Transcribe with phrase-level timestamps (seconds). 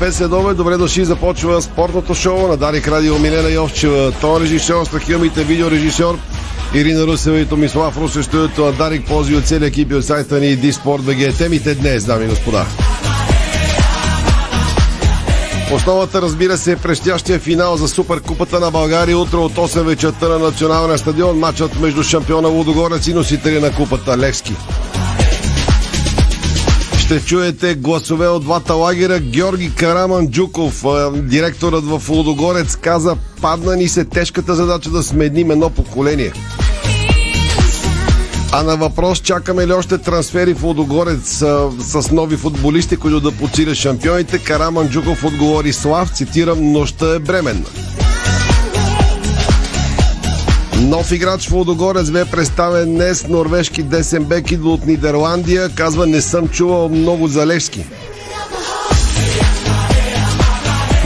[0.00, 4.12] 5 следове, добре дошли, започва спортното шоу на Дарик Радио Милена Йовчева.
[4.20, 6.18] Тон режисьор, страхилмите видеорежисьор
[6.74, 10.40] Ирина Русева и Томислав Русев, студиото на Дарик Пози от целия екип и от сайта
[10.40, 11.36] ни Диспорт БГ.
[11.38, 12.66] Темите днес, дами и господа.
[15.72, 20.38] Основата, разбира се, е прещящия финал за Суперкупата на България утре от 8 вечерта на
[20.38, 21.38] националния стадион.
[21.38, 24.54] Матчът между шампиона Лудогорец и носители на купата Левски.
[27.10, 29.20] Ще чуете гласове от двата лагера.
[29.20, 35.70] Георги Караман Джуков, директорът в Лудогорец, каза падна ни се тежката задача да сменим едно
[35.70, 36.32] поколение.
[38.52, 43.32] А на въпрос чакаме ли още трансфери в Лодогорец а, с нови футболисти, които да
[43.32, 47.66] подсилят шампионите, Караман Джуков отговори Слав, цитирам, нощта е бременна.
[50.80, 53.28] Нов играч в Лодогорец бе представен днес.
[53.28, 55.68] Норвежки десен бек идва от Нидерландия.
[55.68, 57.86] Казва, не съм чувал много за Левски.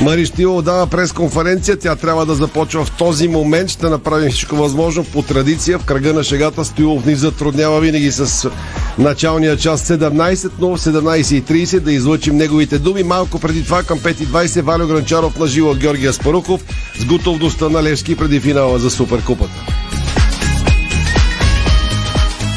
[0.05, 1.78] Мари Штило дава пресконференция.
[1.78, 3.70] Тя трябва да започва в този момент.
[3.70, 5.78] Ще направим всичко възможно по традиция.
[5.78, 8.50] В кръга на шегата Стоилов ни затруднява винаги с
[8.98, 13.02] началния час 17, но в 17.30 да излъчим неговите думи.
[13.02, 16.64] Малко преди това към 5.20 Валю Гранчаров на живо Георгия Спаруков
[16.98, 19.84] с готовността на Левски преди финала за Суперкупата.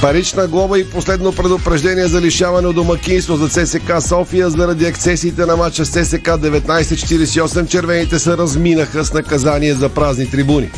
[0.02, 5.56] Парична глоба и последно предупреждение за лишаване от домакинство за ЦСК София заради ексесиите на
[5.56, 7.68] матча с ЦСК 1948.
[7.68, 10.70] Червените се разминаха с наказание за празни трибуни.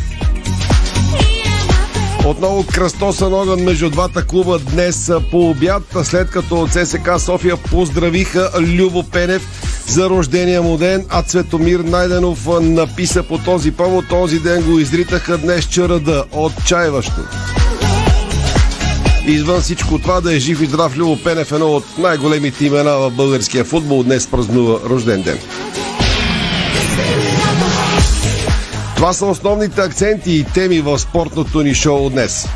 [2.25, 8.51] Отново кръстосан огън между двата клуба днес по обяд, след като от ЦСК София поздравиха
[8.61, 9.41] Любо Пенев
[9.87, 14.05] за рождения му ден, а Цветомир Найденов написа по този повод.
[14.09, 16.23] Този ден го изритаха днес чарада.
[16.31, 17.21] Отчаиващо.
[19.29, 23.11] Извън всичко това да е жив и здрав Любо Пенев, едно от най-големите имена в
[23.11, 25.37] българския футбол, днес празнува рожден ден.
[28.95, 32.47] Това са основните акценти и теми в спортното ни шоу днес.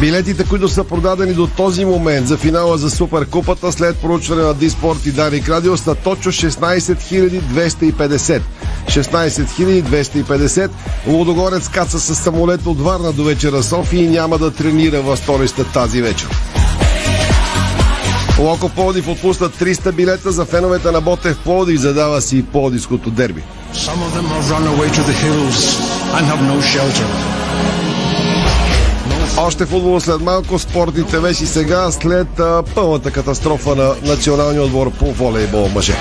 [0.00, 5.06] Билетите, които са продадени до този момент за финала за Суперкупата след проучване на Диспорт
[5.06, 6.96] и Дарик Радио са точно 16
[7.54, 8.40] 250.
[8.86, 10.70] 16 250.
[11.06, 15.64] Лудогорец каца с самолет от Варна до вечера София и няма да тренира в столицата
[15.64, 16.28] тази вечер.
[18.38, 23.42] Локо Плодив отпуста 300 билета за феновете на Ботев Плодив, задава си Плодивското дерби.
[29.38, 35.12] Още футбол след малко, спортните вещи сега, след а, пълната катастрофа на националния отбор по
[35.12, 35.96] волейбол мъже.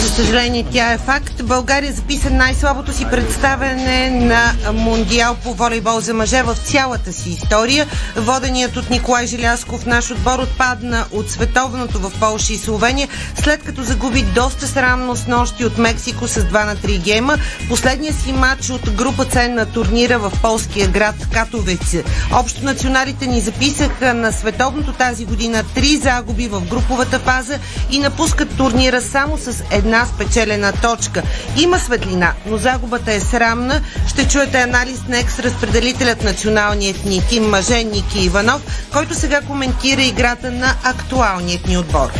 [0.00, 1.44] За съжаление, тя е факт.
[1.44, 7.86] България записа най-слабото си представяне на Мондиал по волейбол за мъже в цялата си история.
[8.16, 13.08] Воденият от Николай Желясков наш отбор отпадна от световното в Полша и Словения,
[13.42, 17.36] след като загуби доста срамно с нощи от Мексико с 2 на 3 гейма.
[17.68, 21.96] Последния си матч от група С на турнира в полския град Катовец.
[22.32, 27.58] Общо националите ни записаха на световното тази година три загуби в груповата фаза
[27.90, 31.22] и напускат турнира само с една спечелена точка.
[31.56, 33.80] Има светлина, но загубата е срамна.
[34.08, 38.62] Ще чуете анализ на екс-разпределителят националният ни тим мъже Ники Иванов,
[38.92, 42.10] който сега коментира играта на актуалният ни отбор.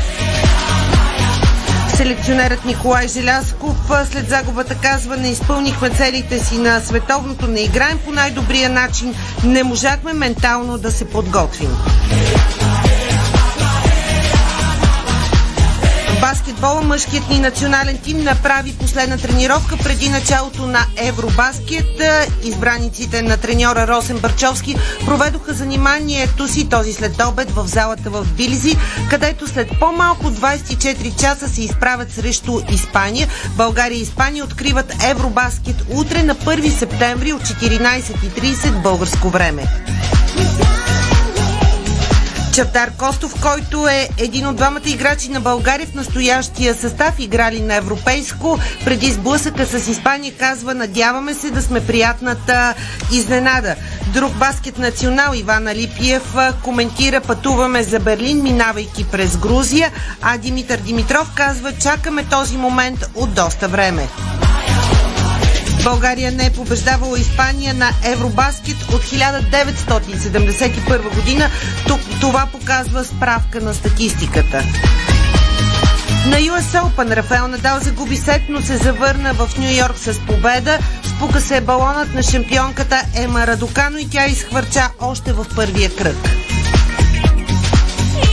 [1.96, 3.76] Селекционерът Николай Желясков
[4.12, 9.14] след загубата казва не изпълнихме целите си на световното, не играем по най-добрия начин,
[9.44, 11.76] не можахме ментално да се подготвим.
[16.20, 22.02] Баскетбола мъжкият ни национален тим направи последна тренировка преди началото на Евробаскет.
[22.42, 24.76] Избраниците на треньора Росен Барчовски
[25.06, 28.76] проведоха заниманието си този след обед в залата в Билизи,
[29.10, 33.28] където след по-малко 24 часа се изправят срещу Испания.
[33.56, 39.66] България и Испания откриват Евробаскет утре на 1 септември от 14.30 българско време.
[42.60, 47.74] Чавдар Костов, който е един от двамата играчи на България в настоящия състав, играли на
[47.74, 48.58] европейско.
[48.84, 52.74] Преди сблъсъка с Испания казва, надяваме се да сме приятната
[53.12, 53.76] изненада.
[54.14, 59.90] Друг баскет национал Иван Алипиев коментира пътуваме за Берлин, минавайки през Грузия,
[60.22, 64.08] а Димитър Димитров казва чакаме този момент от доста време.
[65.84, 71.50] България не е побеждавала Испания на Евробаскет от 1971 година.
[72.20, 74.64] Това показва справка на статистиката.
[76.26, 80.78] На US Open Рафаел Надал загуби сет, но се завърна в Нью Йорк с победа.
[81.16, 86.16] Спука се балонът на шампионката Ема Радокано и тя изхвърча още в първия кръг.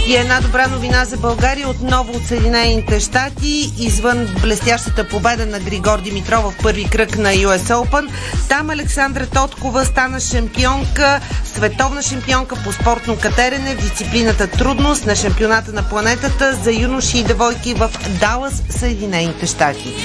[0.08, 6.02] И една добра новина за България отново от Съединените щати, извън блестящата победа на Григор
[6.02, 8.10] Димитров в първи кръг на US Open.
[8.50, 15.74] Там Александра Тоткова стана шампионка, световна шампионка по спортно катерене в дисциплината трудност на шампионата
[15.74, 19.96] на планетата за юноши и девойки в Далас, Съединените щати.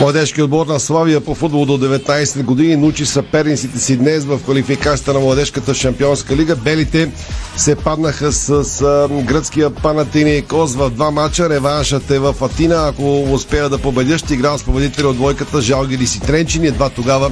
[0.00, 5.14] Младежки отбор на Славия по футбол до 19 години научи съперниците си днес в квалификацията
[5.14, 6.56] на Младежката шампионска лига.
[6.56, 7.10] Белите
[7.56, 11.48] се паднаха с, с гръцкия Панатиникос в два мача.
[11.48, 12.88] Реваншът е в Атина.
[12.88, 16.66] Ако успеят да победят, ще играят с победители от двойката Жалгирис и Тренчини.
[16.66, 17.30] Едва тогава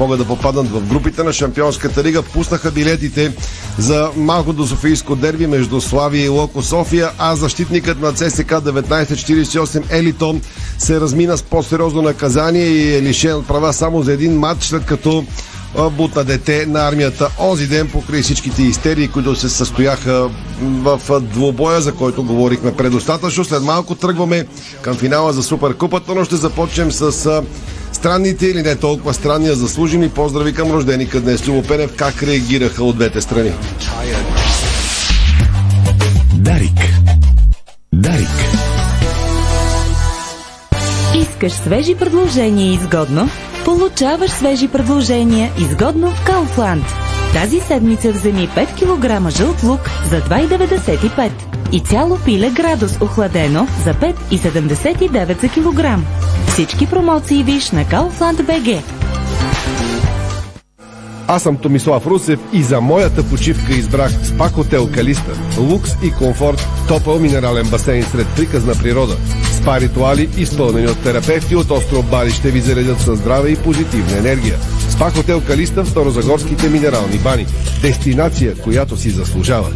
[0.00, 2.22] могат да попаднат в групите на Шампионската лига.
[2.22, 3.32] Пуснаха билетите
[3.78, 10.40] за малкото софийско дерби между Славия и Локо София, а защитникът на ЦСК 1948 Елитон
[10.78, 14.84] се размина с по-сериозно наказание и е лишен от права само за един матч, след
[14.84, 15.24] като
[15.90, 17.28] бутна дете на армията.
[17.38, 20.30] Онзи ден покрай всичките истерии, които се състояха
[20.62, 23.44] в двубоя, за който говорихме предостатъчно.
[23.44, 24.46] След малко тръгваме
[24.82, 27.42] към финала за Суперкупата, но ще започнем с
[28.00, 31.48] странните или не толкова странни, а заслужени поздрави към рожденика днес.
[31.48, 33.52] Любо Пенев, как реагираха от двете страни?
[36.34, 36.78] Дарик.
[37.92, 38.28] Дарик.
[41.14, 43.28] Искаш свежи предложения изгодно?
[43.64, 46.84] Получаваш свежи предложения изгодно в Kaufland.
[47.32, 49.80] Тази седмица вземи 5 кг жълт лук
[50.10, 51.30] за 2,95
[51.72, 56.04] и цяло пиле градус охладено за 5,79 за килограм.
[56.46, 58.82] Всички промоции виж на Kaufland BG.
[61.32, 65.32] Аз съм Томислав Русев и за моята почивка избрах спа хотел Калиста.
[65.58, 69.16] Лукс и комфорт, топъл минерален басейн сред приказна природа.
[69.52, 74.18] Спа ритуали, изпълнени от терапевти от остров Бали, ще ви заредят със здраве и позитивна
[74.18, 74.58] енергия.
[74.88, 77.46] Спа хотел Калиста в Старозагорските минерални бани.
[77.82, 79.68] Дестинация, която си заслужава.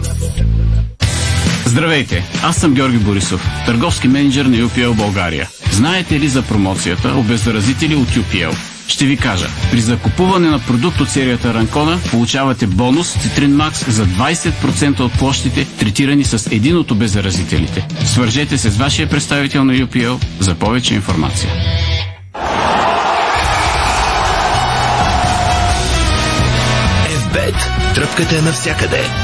[1.67, 5.49] Здравейте, аз съм Георги Борисов, търговски менеджер на UPL България.
[5.73, 8.57] Знаете ли за промоцията обеззаразители от UPL?
[8.89, 9.47] Ще ви кажа.
[9.71, 15.67] При закупуване на продукт от серията Ранкона получавате бонус Citrine Max за 20% от площите,
[15.79, 17.87] третирани с един от обеззаразителите.
[18.05, 21.51] Свържете се с вашия представител на UPL за повече информация.
[27.09, 27.95] FBET.
[27.95, 29.24] Тръпката е навсякъде.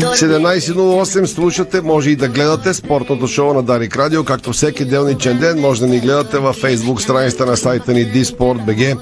[0.00, 5.60] 17.08 слушате, може и да гледате спортното шоу на Дарик Радио, както всеки делничен ден
[5.60, 8.98] може да ни гледате във Facebook страницата на сайта ни dsport.bg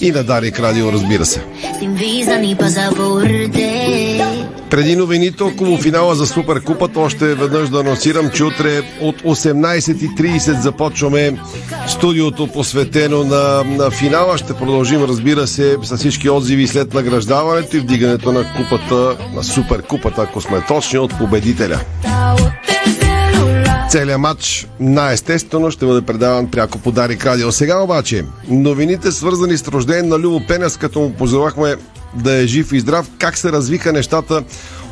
[0.00, 1.44] и на Дарик Радио, разбира се.
[4.70, 11.38] Преди новините около финала за Суперкупата, още веднъж да анонсирам, че утре от 18.30 започваме
[11.88, 14.38] студиото посветено на, на финала.
[14.38, 20.22] Ще продължим, разбира се, с всички отзиви след награждаването и вдигането на купата, на Суперкупата,
[20.22, 21.80] ако сме точни, от победителя.
[23.90, 27.52] Целият матч най-естествено ще бъде предаван пряко по Дарик Радио.
[27.52, 31.76] Сега обаче, новините свързани с рождение на Любо Пенес, като му пожелахме
[32.14, 34.42] да е жив и здрав, как се развиха нещата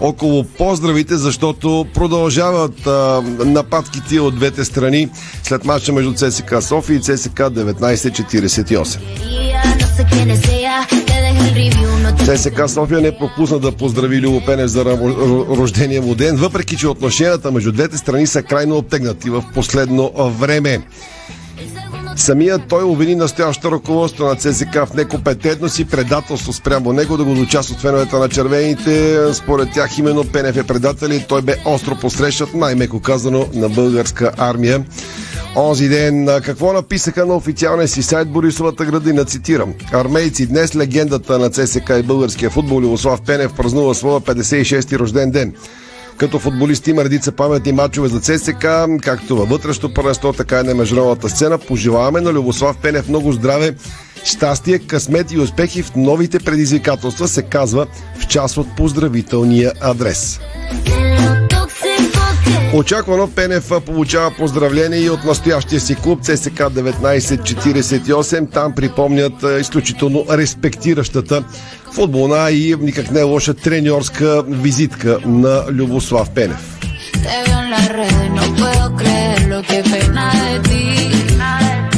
[0.00, 5.08] около поздравите, защото продължават а, нападките от двете страни
[5.42, 8.98] след матча между ЦСКА София и ЦСКА 1948.
[9.80, 10.76] No sé quién sea,
[11.08, 11.90] te dejo el review.
[12.04, 14.84] No te ЦСКА София не пропусна да поздрави Любо Пенев за
[15.58, 20.80] рождения му ден, въпреки че отношенията между двете страни са крайно обтегнати в последно време.
[22.20, 27.34] Самият той обвини настоящото ръководство на ЦСК в некомпетентност и предателство спрямо него да го
[27.34, 29.18] до част от феновете на червените.
[29.34, 34.32] Според тях именно Пенев е предател и той бе остро посрещат, най-меко казано, на българска
[34.38, 34.84] армия.
[35.56, 39.74] Онзи ден какво написаха на официалния си сайт Борисовата градина, цитирам.
[39.92, 45.54] Армейци, днес легендата на ЦСК и българския футбол Лилослав Пенев празнува своя 56-ти рожден ден.
[46.20, 48.66] Като футболист има редица паметни мачове за ЦСК,
[49.02, 51.58] както във вътрешното първенство, така и на международната сцена.
[51.58, 53.74] Пожелаваме на Любослав Пенев много здраве,
[54.24, 57.86] щастие, късмет и успехи в новите предизвикателства, се казва
[58.18, 60.40] в част от поздравителния адрес.
[62.74, 68.52] Очаквано Пенев получава поздравление и от настоящия си клуб ЦСК 1948.
[68.52, 71.44] Там припомнят изключително респектиращата
[71.92, 76.78] футболна и никак не лоша треньорска визитка на Любослав Пенев.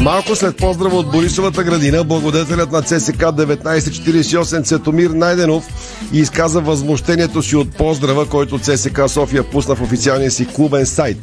[0.03, 5.69] Малко след поздрава от Борисовата градина, благодетелят на ЦСК 1948 Цетомир Найденов
[6.13, 11.19] изказа възмущението си от поздрава, който ЦСК София пусна в официалния си клубен сайт.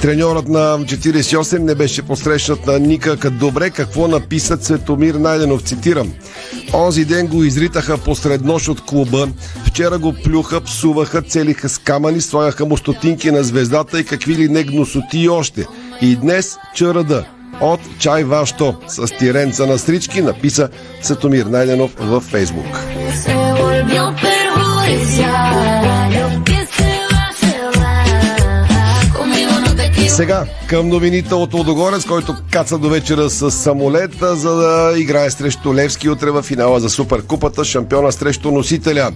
[0.00, 3.70] Треньорът на 48 не беше посрещнат на никак добре.
[3.70, 5.62] Какво написа Цветомир Найденов?
[5.62, 6.12] Цитирам.
[6.74, 9.28] Онзи ден го изритаха посред нощ от клуба.
[9.66, 14.48] Вчера го плюха, псуваха, целиха с камъни, слагаха му стотинки на звездата и какви ли
[14.48, 15.66] не гносоти още.
[16.00, 17.24] И днес чарада
[17.60, 20.68] от чай вашто с тиренца на стрички, написа
[21.02, 22.66] Сатомир Найденов във Фейсбук.
[30.08, 35.74] Сега към новините от Лодогорец, който каца до вечера с самолет, за да играе срещу
[35.74, 39.10] Левски утре в финала за Суперкупата, шампиона срещу носителя.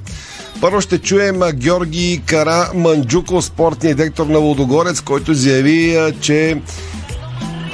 [0.60, 6.60] Първо ще чуем Георги Кара Манджуко, спортния директор на Лодогорец, който заяви, че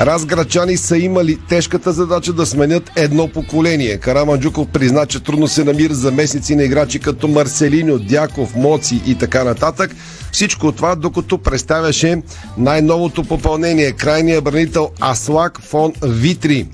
[0.00, 3.98] Разграчани са имали тежката задача да сменят едно поколение.
[3.98, 9.18] Караманджуков призна, че трудно се намира за месеци на играчи като Марселиньо, Дяков, Моци и
[9.18, 9.96] така нататък.
[10.32, 12.22] Всичко това, докато представяше
[12.58, 16.66] най-новото попълнение, крайния бранител Аслак фон Витри.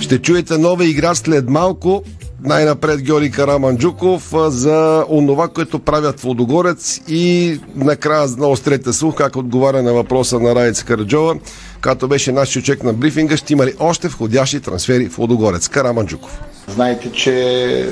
[0.00, 2.02] Ще чуете нова игра след малко.
[2.44, 9.82] Най-напред Георги Караманджуков за онова, което правят Водогорец и накрая на острете слух, как отговаря
[9.82, 11.36] на въпроса на Райца Караджова,
[11.80, 15.68] като беше нашия човек на брифинга, ще има ли още входящи трансфери в Водогорец?
[15.68, 16.40] Караманджуков.
[16.68, 17.88] Знаете, че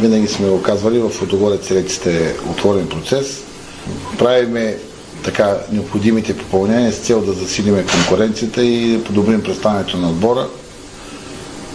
[0.00, 3.44] винаги сме го казвали, в Водогорец селекцията е отворен процес.
[4.18, 4.76] Правиме
[5.24, 10.48] така необходимите попълнения с цел да засилиме конкуренцията и да подобрим представянето на отбора.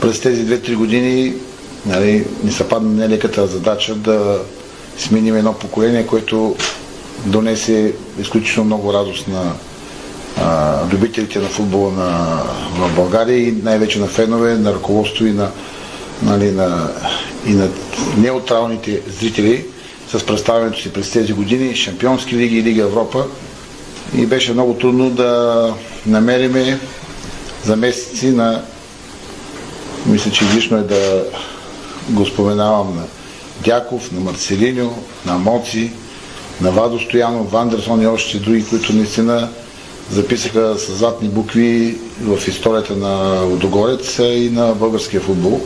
[0.02, 1.34] През тези 2-3 години
[1.86, 4.40] нали, ни се падна нелеката задача да
[4.98, 6.56] сменим едно поколение, което
[7.26, 9.54] донесе изключително много радост на
[10.38, 12.10] а, любителите на футбола на,
[12.80, 15.52] на България и най-вече на фенове, на ръководство и на,
[16.24, 16.92] нали, на,
[17.48, 17.70] и на
[18.18, 19.66] неутралните зрители
[20.12, 23.26] с представянето си през тези години, Шампионски лиги и Лига Европа.
[24.18, 25.74] И беше много трудно да
[26.06, 26.80] намериме
[27.76, 28.62] месеци на
[30.06, 31.24] мисля, че излишно е да
[32.10, 33.04] го споменавам на
[33.64, 34.94] Дяков, на Марселиньо,
[35.26, 35.92] на Моци,
[36.62, 39.50] на Вадо Стоянов, Вандерсон и още други, които наистина
[40.12, 45.62] записаха с букви в историята на Лодогорец и на българския футбол.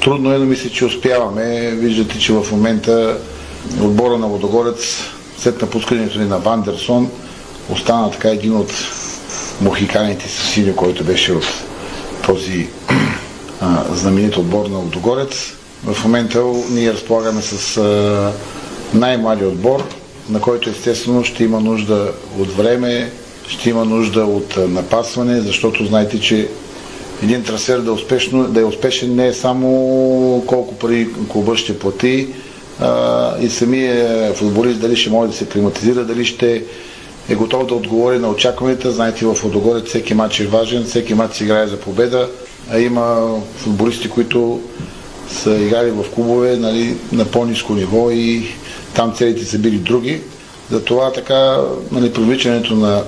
[0.00, 1.70] Трудно е, но мисля, че успяваме.
[1.70, 3.18] Виждате, че в момента
[3.82, 4.96] отбора на Лодогорец,
[5.38, 7.10] след напускането ни на Вандерсон,
[7.70, 8.72] остана така един от
[9.60, 11.46] мохиканите с синьо, който беше от
[12.26, 12.68] този
[13.92, 15.52] знаменит отбор на Лодогорец.
[15.86, 17.80] В момента ние разполагаме с
[18.94, 19.84] най-млади отбор,
[20.30, 23.10] на който естествено ще има нужда от време,
[23.48, 26.48] ще има нужда от напасване, защото знаете, че
[27.22, 31.78] един трансфер да е, успешно, да е успешен не е само колко пари клуба ще
[31.78, 32.28] плати
[32.80, 36.62] а, и самия футболист дали ще може да се климатизира, дали ще
[37.28, 38.90] е готов да отговори на очакванията.
[38.90, 42.28] Знаете, в Водогорец всеки матч е важен, всеки матч играе за победа,
[42.70, 44.60] а има футболисти, които
[45.28, 48.46] са играли в клубове нали, на по-низко ниво и
[48.94, 50.20] там целите са били други.
[50.70, 51.58] Затова така
[51.92, 53.02] нали, привличането на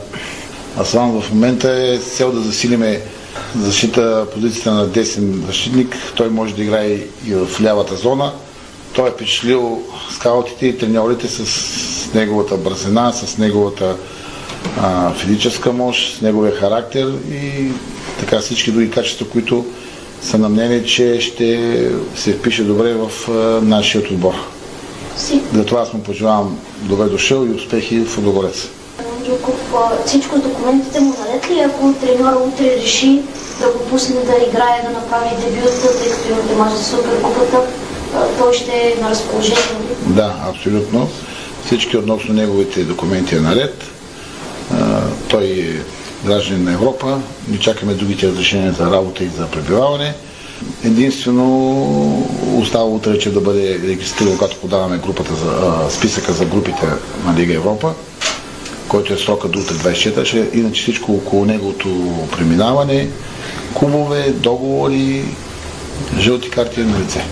[0.81, 3.01] Аслан в момента е с цел да засилиме
[3.59, 5.97] защита позицията на десен защитник.
[6.17, 6.89] Той може да играе
[7.27, 8.33] и в лявата зона.
[8.95, 9.83] Той е впечатлил
[10.15, 13.97] скаутите и треньорите с неговата бързина, с неговата
[14.83, 17.71] а, физическа мощ, с неговия характер и
[18.21, 19.67] така всички други качества, които
[20.23, 23.11] са на мнение, че ще се впише добре в
[23.63, 24.35] нашия отбор.
[25.55, 28.69] Затова аз му пожелавам добре дошъл и успехи в Лудогорец.
[30.07, 33.23] Всичко с документите му наред ли, ако треньора утре реши
[33.61, 37.61] да го пусне да играе, да направи дебют, тъй като имате мач за Суперкупата,
[38.39, 39.59] той ще е на разположение.
[40.07, 41.09] Да, абсолютно.
[41.67, 43.85] Всички относно неговите документи е наред.
[45.29, 45.81] Той е
[46.27, 47.19] гражданин на Европа.
[47.49, 50.15] Не чакаме другите разрешения за работа и за пребиваване.
[50.85, 51.47] Единствено
[52.57, 56.87] остава утре, че да бъде регистриран, когато подаваме групата за, а, списъка за групите
[57.27, 57.95] на Лига Европа,
[58.89, 61.89] който е срока до утре 24, ще- иначе всичко около неговото
[62.33, 63.09] преминаване,
[63.75, 65.25] клубове, договори,
[66.19, 67.25] жълти карти е на лице.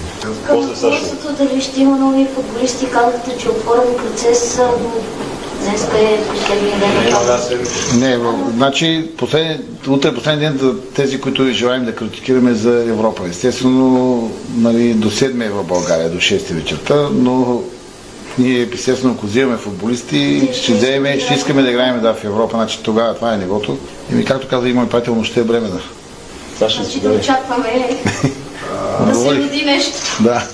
[0.47, 4.61] Към въпросът дали ще има нови футболисти, казахте, че е отворен процес,
[5.64, 8.00] днес е последния ден.
[8.00, 8.18] Не,
[8.56, 13.23] значи последни, утре е последния ден за тези, които желаем да критикираме за Европа.
[13.30, 17.62] Естествено, нали, до 7 е в България, до 6 вечерта, но
[18.38, 22.78] ние естествено, ако взимаме футболисти, ще вземем, ще искаме да играем да, в Европа, значи
[22.83, 23.78] тогава това е нивото.
[24.12, 25.80] И ми, както каза и мой приятел, но ще е бремена.
[26.59, 27.88] Значи да очакваме
[29.06, 29.92] да се роди нещо.
[30.21, 30.49] Да.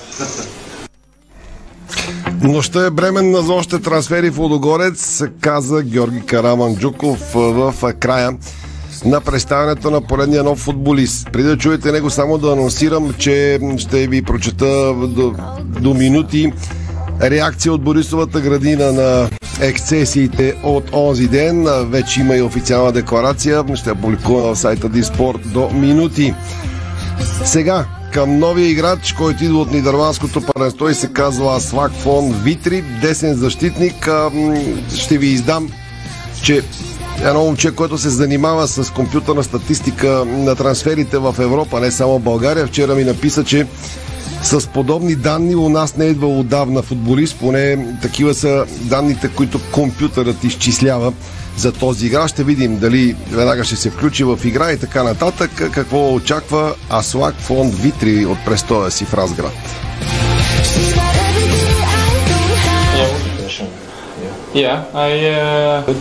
[2.43, 8.33] Нощта е бременна за още трансфери в Лудогорец, каза Георги Караманджуков в края
[9.05, 11.29] на представянето на поредния нов футболист.
[11.33, 15.35] Преди да чуете него, само да анонсирам, че ще ви прочета до,
[15.81, 16.53] до минути
[17.23, 19.29] реакция от Борисовата градина на
[19.61, 21.67] ексцесиите от онзи ден.
[21.91, 23.65] Вече има и официална декларация.
[23.75, 26.35] Ще я публикувам в сайта Диспорт до минути.
[27.45, 32.83] Сега, към новия играч, който идва от Нидерландското паренство и се казва Аслак фон Витри,
[32.83, 34.09] десен защитник.
[34.97, 35.69] Ще ви издам,
[36.43, 36.63] че
[37.25, 42.67] едно момче, което се занимава с компютърна статистика на трансферите в Европа, не само България,
[42.67, 43.67] вчера ми написа, че
[44.43, 49.61] с подобни данни у нас не е идвал отдавна футболист, поне такива са данните, които
[49.73, 51.13] компютърът изчислява
[51.61, 52.29] за този игра.
[52.29, 55.51] Ще видим дали веднага ще се включи в игра и така нататък.
[55.73, 59.53] Какво очаква Аслак фон Витри от престоя си в Разград.
[64.55, 65.13] Yeah, I,
[65.87, 65.95] uh,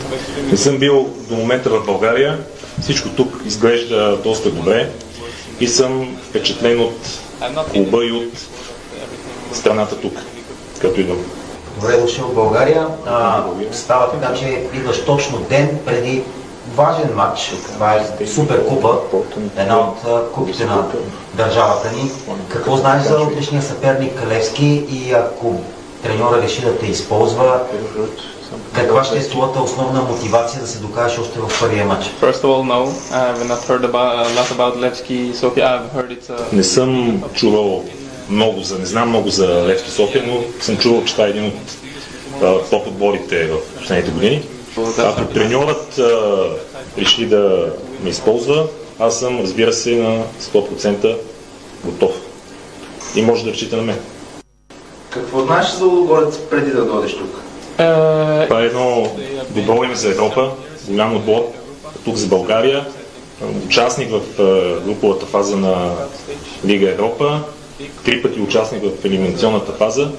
[0.51, 2.39] Не съм бил до момента в България.
[2.81, 4.89] Всичко тук изглежда доста добре
[5.59, 7.19] и съм впечатлен от
[7.71, 8.33] клуба и от
[9.53, 10.13] страната тук,
[10.81, 11.17] като идвам.
[11.75, 12.87] Добре дошъл в България.
[13.05, 16.23] А, става така, че идваш точно ден преди
[16.75, 17.53] важен матч.
[17.73, 18.97] Това е Суперкупа,
[19.57, 19.97] една от
[20.33, 20.85] купите на
[21.33, 22.11] държавата ни.
[22.49, 25.59] Какво знаеш за утрешния съперник Калевски и ако
[26.03, 27.59] треньора реши да те използва,
[28.73, 32.05] каква ще е твоята основна мотивация да се докажеш още в първия матч?
[32.21, 35.67] first of all, no, I have not heard about, a lot about Levski Sofia.
[35.75, 37.83] I've heard it's a Не съм чувал
[38.29, 41.45] много за, не знам много за Левски София, но съм чувал, че това е един
[41.45, 41.75] от
[42.43, 44.43] а, топ отборите в последните години.
[44.97, 46.43] Ако треньорът а,
[46.97, 48.67] реши да ме използва,
[48.99, 51.17] аз съм, разбира се, на 100%
[51.85, 52.11] готов.
[53.15, 53.99] И може да разчита на мен.
[55.09, 57.41] Какво знаеш за Лудогорец преди да дойдеш тук?
[58.45, 59.11] Това е едно
[59.49, 60.51] добро име за Европа,
[60.87, 61.51] голям отбор,
[62.05, 62.85] тук за България,
[63.65, 64.21] участник в
[64.85, 65.91] груповата фаза на
[66.65, 67.43] Лига Европа,
[68.05, 70.11] три пъти участник в елиминационната фаза,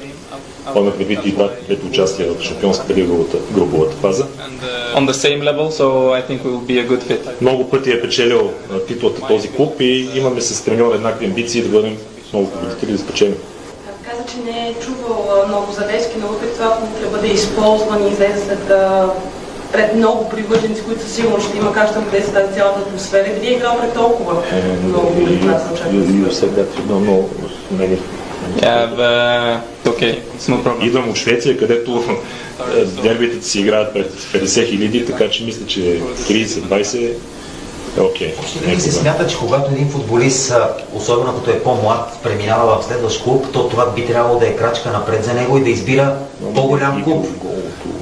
[0.77, 4.27] Имаме предвид и двете участия в Шампионската лиговата груповата фаза.
[4.97, 5.87] on the same level, so
[6.19, 7.41] I think we will be a good fit.
[7.41, 8.51] Много пъти е печелил
[8.89, 11.97] титлата този клуб и имаме с треньора еднакви амбиции да бъдем
[12.33, 13.35] много победители да спечелим.
[14.11, 18.11] Каза, че не е чувал много за Левски, но въпреки това, утре бъде използван и
[18.11, 18.73] излезе след
[19.73, 23.29] пред много привърженици, които със сигурност ще има как ще му тази цялата атмосфера.
[23.29, 24.43] И Преди е играл пред толкова
[24.85, 25.77] много преди това съм
[27.79, 27.99] чакал.
[28.57, 30.83] Yeah, okay, no.
[30.83, 32.05] Идвам от Швеция, където
[32.77, 37.15] е, дербите си играят пред 50 хиляди, така че мисля, че 30-20
[37.97, 38.35] е окей.
[38.69, 40.53] Ли се смята, че когато един футболист,
[40.95, 44.91] особено като е по-млад, преминава в следващ клуб, то това би трябвало да е крачка
[44.91, 46.17] напред за него и да избира
[46.55, 47.27] по-голям клуб.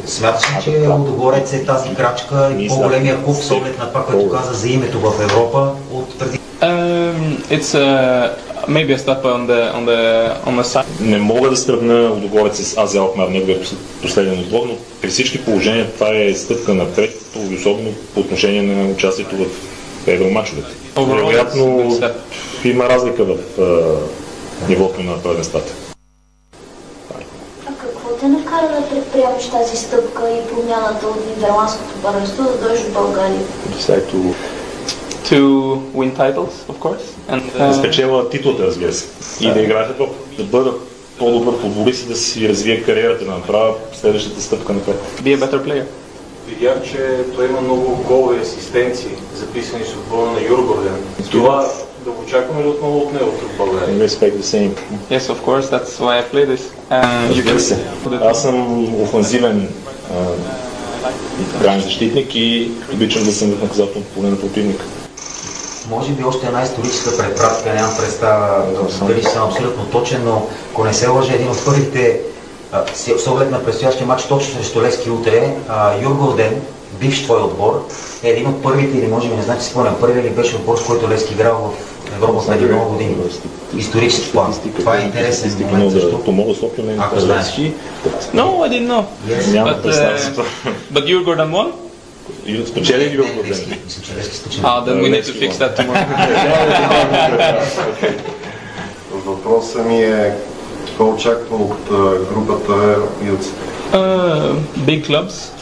[0.07, 4.31] Смяташ ли, че Лудогорец е тази крачка и по-големия клуб с оглед на това, което
[4.31, 6.39] каза за името в Европа от преди?
[6.61, 8.31] Um, it's uh,
[8.69, 10.01] maybe a step on the on the
[10.47, 10.87] on the side.
[11.01, 13.61] Не мога да сравня Лудогорец с Ази Алкмар, неговия
[14.03, 17.11] последен отбор, но при всички положения това е стъпка напред,
[17.57, 19.47] особено по отношение на участието в
[20.07, 20.69] евромачовете.
[20.97, 21.99] Вероятно
[22.65, 25.73] има разлика в а, нивото на първенствата.
[27.67, 32.81] А какво те накара да предприемеш тази стъпка и промяната от Нидерландското първенство да дойдеш
[32.81, 33.41] в България?
[35.31, 37.05] To win titles, of course.
[37.29, 39.07] And Да uh, спечела титлата, разбира се.
[39.41, 40.15] И да играе в Европа.
[40.39, 40.75] Да бъда
[41.19, 44.97] по-добър футболист и да си развие кариерата, да направя следващата стъпка напред.
[45.23, 45.85] be a better player.
[46.49, 50.97] видях, че той има много голови асистенции, записани с отбора на Юргорден.
[51.31, 51.71] Това
[52.05, 54.09] да го очакваме ли отново от него в България?
[55.11, 56.63] Yes, of course, that's why I play this.
[56.91, 57.79] And you се.
[58.23, 59.69] Аз съм офанзивен
[61.63, 64.85] крайен защитник и обичам да съм в наказателно поле на противника.
[65.91, 68.65] Може би още една историческа препратка, нямам представа
[69.03, 72.21] дали съм абсолютно точен, но ако не се лъжа, един от първите
[72.95, 76.61] с с оглед на предстоящия матч точно срещу Лески утре, а, Юргорден,
[77.01, 77.89] бивш твой отбор,
[78.23, 80.85] е един от първите, или може би не значи спомням, първият ли беше отбор, с
[80.85, 83.17] който Лески играл в Европа преди много години.
[83.77, 84.55] Исторически план.
[84.79, 87.47] Това е интересен момент, защото Помога София мен Ако знаеш.
[88.35, 89.05] No, I didn't know.
[89.29, 89.53] Yes.
[89.53, 90.35] Няма But, uh,
[90.93, 91.88] but won?
[92.47, 93.79] И спечели ли Юргорден?
[93.85, 94.63] Мисля, че Лески спечели.
[94.63, 96.07] Ah, then we need to fix that tomorrow.
[99.13, 100.33] Въпросът ми е
[100.87, 103.51] какво очаква от а, групата Юци?
[103.93, 105.53] uh, big clubs.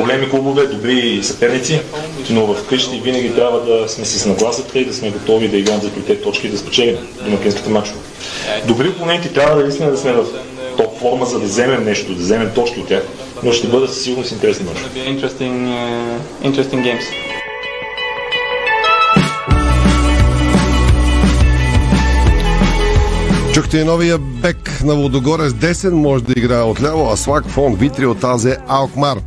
[0.00, 1.80] Големи клубове, добри съперници,
[2.30, 5.90] но вкъщи винаги трябва да сме с нагласата и да сме готови да играем за
[5.90, 7.98] трите точки и да спечелим домакинските мачове.
[8.66, 10.24] Добри опоненти трябва да наистина да сме в
[10.76, 13.02] топ форма, за да вземем нещо, да вземем точки от тях,
[13.42, 14.88] но ще бъдат със сигурност интересни мачове.
[14.94, 15.72] be interesting,
[16.44, 17.04] interesting games.
[23.54, 28.06] Чухте и новия бек на Водогорец десен, може да играе отляво, а Слак фон Витри
[28.06, 29.18] от Азе Алкмар.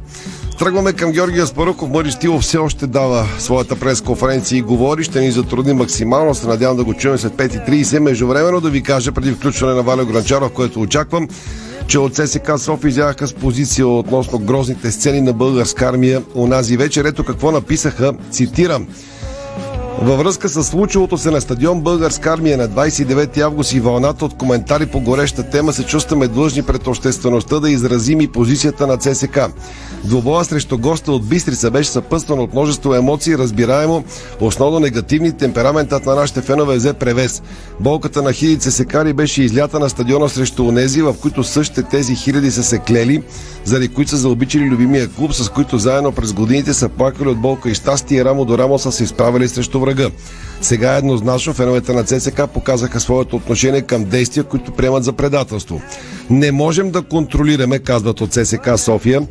[0.64, 1.90] Тръгваме към Георгия Спаруков.
[1.90, 5.04] Мари Стилов все още дава своята пресконференция и говори.
[5.04, 6.36] Ще ни затрудни максимално.
[6.36, 8.00] Се надявам да го чуем след 5.30.
[8.00, 11.28] Междувременно да ви кажа преди включване на Валио Гранчаров, което очаквам,
[11.88, 17.06] че от ССК София изяваха с позиция относно грозните сцени на българска армия унази вечер.
[17.06, 18.88] Ето какво написаха, цитирам.
[20.02, 24.38] Във връзка с случилото се на стадион Българска армия на 29 август и вълната от
[24.38, 29.40] коментари по гореща тема се чувстваме длъжни пред обществеността да изразим и позицията на ЦСК.
[30.04, 34.04] Двобоя срещу госта от Бистрица беше съпътстван от множество емоции, разбираемо,
[34.40, 37.42] основно негативни темпераментът на нашите фенове взе превес.
[37.80, 42.52] Болката на хиляди ЦСКари беше излята на стадиона срещу онези, в които същите тези хиляди
[42.52, 43.24] са се клели,
[43.66, 47.70] заради които са заобичали любимия клуб, с които заедно през годините са плакали от болка
[47.70, 50.10] и щастие рамо до рамо са се изправили срещу врага.
[50.62, 55.82] Сега еднозначно феновете на ЦСК показаха своето отношение към действия, които приемат за предателство.
[56.30, 59.22] Не можем да контролираме, казват от ЦСК София,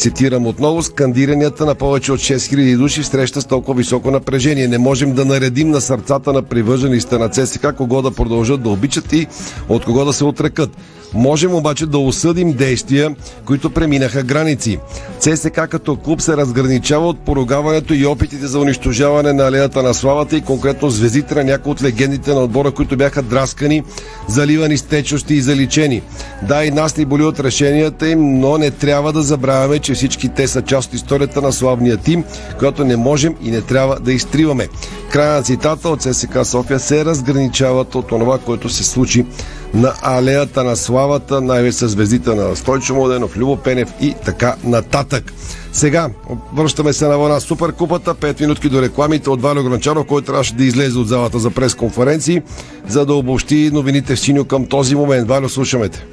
[0.00, 4.68] Цитирам отново скандиранията на повече от 6000 души среща с толкова високо напрежение.
[4.68, 9.12] Не можем да наредим на сърцата на привържените на ЦСКА кого да продължат да обичат
[9.12, 9.26] и
[9.68, 10.70] от кого да се отрекат.
[11.14, 14.78] Можем обаче да осъдим действия, които преминаха граници.
[15.18, 20.36] ЦСКА като клуб се разграничава от поругаването и опитите за унищожаване на алеята на славата
[20.36, 23.82] и конкретно звездите на някои от легендите на отбора, които бяха драскани,
[24.28, 26.02] заливани с течности и заличени.
[26.48, 30.28] Да, и нас ни боли от решенията им, но не трябва да забравяме, че всички
[30.28, 32.24] те са част от историята на славния тим,
[32.58, 34.68] която не можем и не трябва да изтриваме.
[35.10, 39.26] Края на цитата от ССК София се разграничават от това, което се случи
[39.74, 45.32] на алеята на славата, най-вече с звездите на Стойчо Младенов, Любо Пенев и така нататък.
[45.72, 46.08] Сега
[46.54, 50.64] връщаме се на вълна Суперкупата, 5 минутки до рекламите от Валио Гранчаров, който трябваше да
[50.64, 52.42] излезе от залата за пресконференции,
[52.88, 55.28] за да обобщи новините в синьо към този момент.
[55.28, 56.04] Валио, слушаме те.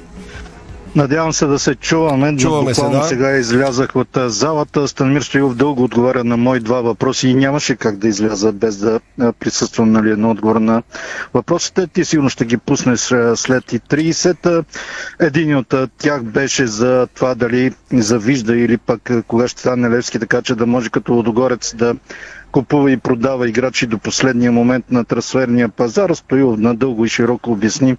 [0.96, 2.36] Надявам се да се чуваме.
[2.36, 3.04] Чуваме се, да.
[3.04, 4.88] сега излязах от залата.
[4.88, 9.00] Станимир Стоилов дълго отговаря на мои два въпроси и нямаше как да изляза без да
[9.38, 10.82] присъствам нали, на отговор на
[11.34, 11.86] въпросите.
[11.86, 13.00] Ти сигурно ще ги пуснеш
[13.34, 14.64] след и 30.
[15.20, 20.42] Един от тях беше за това дали завижда или пък кога ще стане Левски, така
[20.42, 21.94] че да може като Лодогорец да
[22.52, 26.10] купува и продава играчи до последния момент на трансферния пазар.
[26.10, 27.96] Стоилов надълго и широко обясни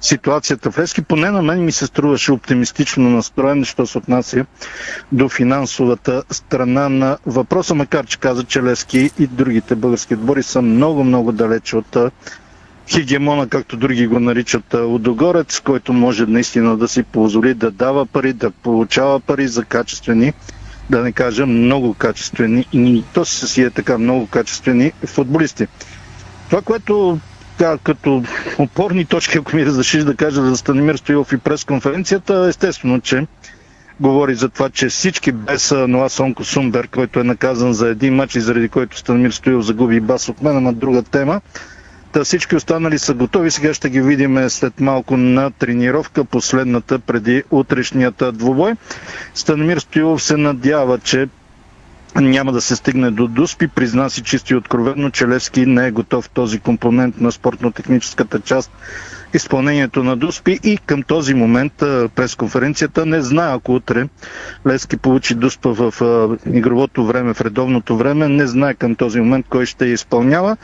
[0.00, 1.02] ситуацията в Левски.
[1.02, 4.46] Поне на мен ми се струваше оптимистично настроен, що се отнася
[5.12, 10.62] до финансовата страна на въпроса, макар че каза, че Левски и другите български отбори са
[10.62, 11.96] много-много далече от
[12.90, 18.32] хегемона, както други го наричат Лудогорец, който може наистина да си позволи да дава пари,
[18.32, 20.32] да получава пари за качествени
[20.90, 25.66] да не кажа много качествени, и то си е така много качествени футболисти.
[26.46, 27.18] Това, което
[27.82, 28.22] като
[28.58, 33.26] опорни точки, ако ми разрешиш да кажа за Станимир Стоилов и пресконференцията, естествено, че
[34.00, 38.34] говори за това, че всички без Ноа Сонко Сумбер, който е наказан за един матч
[38.34, 41.40] и заради който Станимир Стоилов загуби бас от мен, ама друга тема.
[42.12, 43.50] Та всички останали са готови.
[43.50, 48.72] Сега ще ги видим след малко на тренировка, последната преди утрешният двубой.
[49.34, 51.28] Станимир Стоилов се надява, че
[52.16, 53.68] няма да се стигне до Дуспи.
[53.68, 58.70] Призна си чисто и откровенно, че Левски не е готов този компонент на спортно-техническата част
[59.34, 61.72] изпълнението на Дуспи и към този момент
[62.14, 64.08] през конференцията не знае, ако утре
[64.66, 65.94] Левски получи Дуспа в
[66.46, 70.56] игровото време, в редовното време, не знае към този момент кой ще я изпълнява,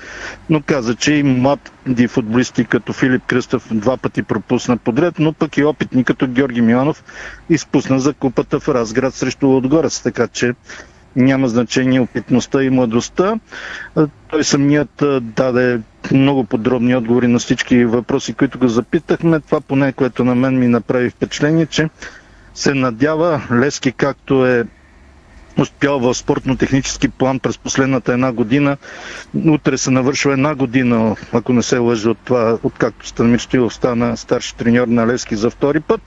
[0.51, 5.57] но каза, че и млади футболисти като Филип Кръстов два пъти пропусна подред, но пък
[5.57, 7.05] и опитни като Георги Миланов
[7.51, 10.55] изпусна за купата в Разград срещу Лодгорец, така че
[11.17, 13.35] няма значение опитността и младостта.
[14.29, 15.81] Той самият даде
[16.13, 19.41] много подробни отговори на всички въпроси, които го запитахме.
[19.41, 21.89] Това поне, което на мен ми направи впечатление, че
[22.55, 24.65] се надява Лески, както е
[25.59, 28.77] успял в спортно-технически план през последната една година.
[29.47, 34.17] Утре се навършва една година, ако не се лъжа от това, откакто Станимир Стоилов стана
[34.17, 36.01] старши треньор на Лески за втори път.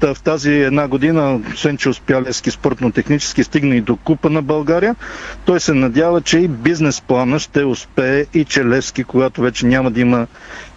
[0.00, 1.40] В тази една година,
[1.88, 4.96] успя Лески спортно-технически, стигна и до Купа на България,
[5.44, 9.90] той се надява, че и бизнес плана ще успее и че Левски, когато вече няма
[9.90, 10.26] да има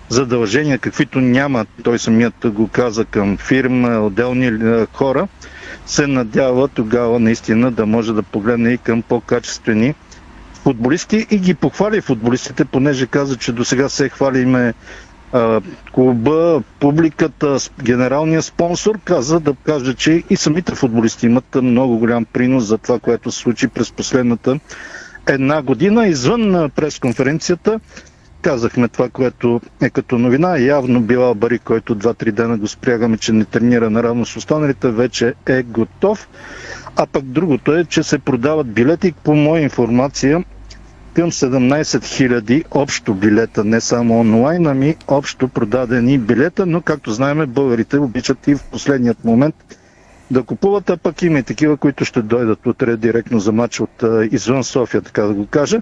[0.09, 4.51] задължения, каквито няма, той самият го каза към фирма, отделни
[4.93, 5.27] хора,
[5.85, 9.93] се надява тогава наистина да може да погледне и към по-качествени
[10.63, 14.73] футболисти и ги похвали футболистите, понеже каза, че до сега се хвалиме
[15.93, 22.63] клуба, публиката, генералният спонсор каза да каже, че и самите футболисти имат много голям принос
[22.63, 24.59] за това, което се случи през последната
[25.27, 26.07] една година.
[26.07, 27.79] Извън пресконференцията
[28.41, 30.57] казахме това, което е като новина.
[30.57, 35.33] Явно Билал Бари, който 2-3 дена го спрягаме, че не тренира наравно с останалите, вече
[35.47, 36.27] е готов.
[36.95, 39.13] А пък другото е, че се продават билети.
[39.23, 40.43] По моя информация,
[41.19, 47.45] към 17 000 общо билета, не само онлайн, ами общо продадени билета, но както знаем,
[47.47, 49.55] българите обичат и в последният момент
[50.31, 54.03] да купуват, а пък има и такива, които ще дойдат утре директно за матч от
[54.31, 55.81] извън София, така да го кажа.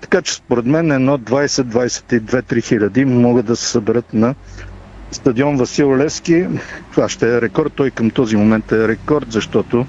[0.00, 4.34] Така че според мен едно 20-22-3 хиляди могат да се съберат на
[5.10, 6.46] стадион Васил Левски.
[6.92, 7.72] Това ще е рекорд.
[7.72, 9.86] Той към този момент е рекорд, защото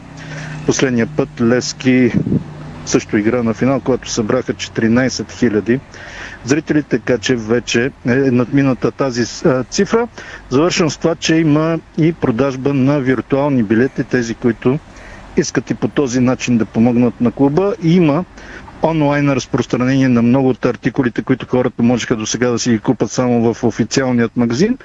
[0.65, 2.11] последния път Левски
[2.85, 5.79] също игра на финал, когато събраха 14 000
[6.45, 9.25] зрители, така че вече е надмината тази
[9.69, 10.07] цифра.
[10.49, 14.79] Завършвам с това, че има и продажба на виртуални билети, тези, които
[15.37, 17.75] искат и по този начин да помогнат на клуба.
[17.83, 18.25] Има
[18.83, 23.11] онлайн разпространение на много от артикулите, които хората можеха до сега да си ги купат
[23.11, 24.77] само в официалният магазин.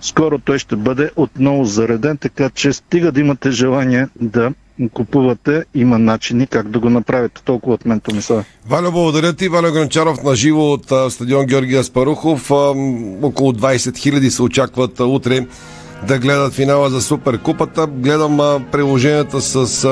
[0.00, 4.52] Скоро той ще бъде отново зареден, така че стига да имате желание да
[4.92, 7.42] купувате, има начини как да го направите.
[7.44, 8.46] Толкова от мен, Томислав.
[8.68, 9.48] Валя, благодаря ти.
[9.48, 12.50] Валя Гранчаров на живо от а, стадион Георгия Аспарухов.
[12.50, 12.54] А,
[13.22, 15.46] около 20 хиляди се очакват утре
[16.08, 17.86] да гледат финала за Суперкупата.
[17.86, 19.82] Гледам приложенията с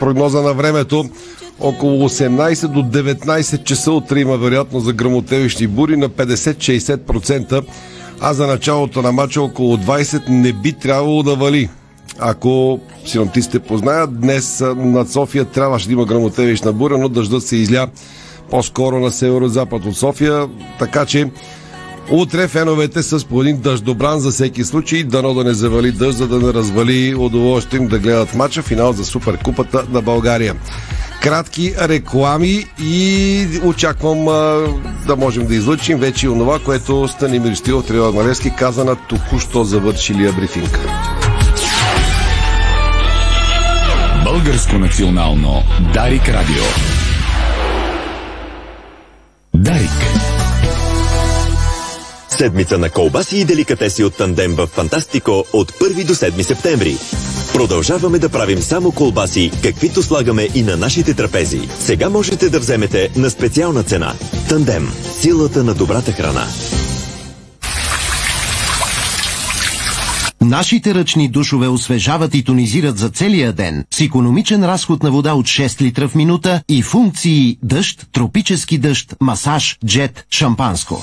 [0.00, 1.04] прогноза на времето.
[1.60, 7.64] Около 18 до 19 часа утре има вероятно за грамотевищи бури на 50-60%,
[8.20, 11.68] а за началото на матча около 20 не би трябвало да вали.
[12.18, 17.88] Ако синоптистите познаят, днес над София трябваше да има грамотевична буря, но дъждът се изля
[18.50, 20.48] по-скоро на северо-запад от София,
[20.78, 21.30] така че
[22.10, 26.28] Утре феновете с по един дъждобран за всеки случай, дано да не завали дъжд, за
[26.28, 30.54] да не развали удоволствие им да гледат матча, финал за Суперкупата на България.
[31.22, 34.66] Кратки реклами и очаквам а,
[35.06, 39.64] да можем да излъчим вече и онова, което Станимир Стилов Тревор Малевски каза на току-що
[39.64, 40.80] завършилия брифинг.
[44.36, 45.62] Българско национално
[45.94, 46.64] Дарик Радио.
[49.54, 49.90] Дарик.
[52.28, 56.96] Седмица на колбаси и деликатеси от тандем в Фантастико от 1 до 7 септември.
[57.52, 61.68] Продължаваме да правим само колбаси, каквито слагаме и на нашите трапези.
[61.78, 64.14] Сега можете да вземете на специална цена.
[64.48, 64.92] Тандем.
[65.20, 66.46] Силата на добрата храна.
[70.40, 75.46] Нашите ръчни душове освежават и тонизират за целия ден с економичен разход на вода от
[75.46, 81.02] 6 литра в минута и функции дъжд, тропически дъжд, масаж, джет, шампанско.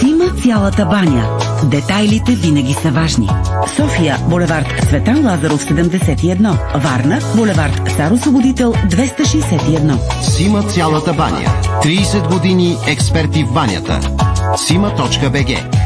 [0.00, 1.38] Сима цялата баня.
[1.64, 3.28] Детайлите винаги са важни.
[3.76, 6.82] София, булевард Светан Лазаров 71.
[6.82, 10.22] Варна, булевард Стар Освободител 261.
[10.22, 11.62] Сима цялата баня.
[11.82, 14.00] 30 години експерти в банята.
[14.56, 15.85] Сима.бг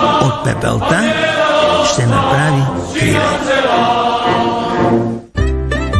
[0.00, 1.14] От пепелта
[1.92, 2.62] ще направи
[2.98, 3.38] криле.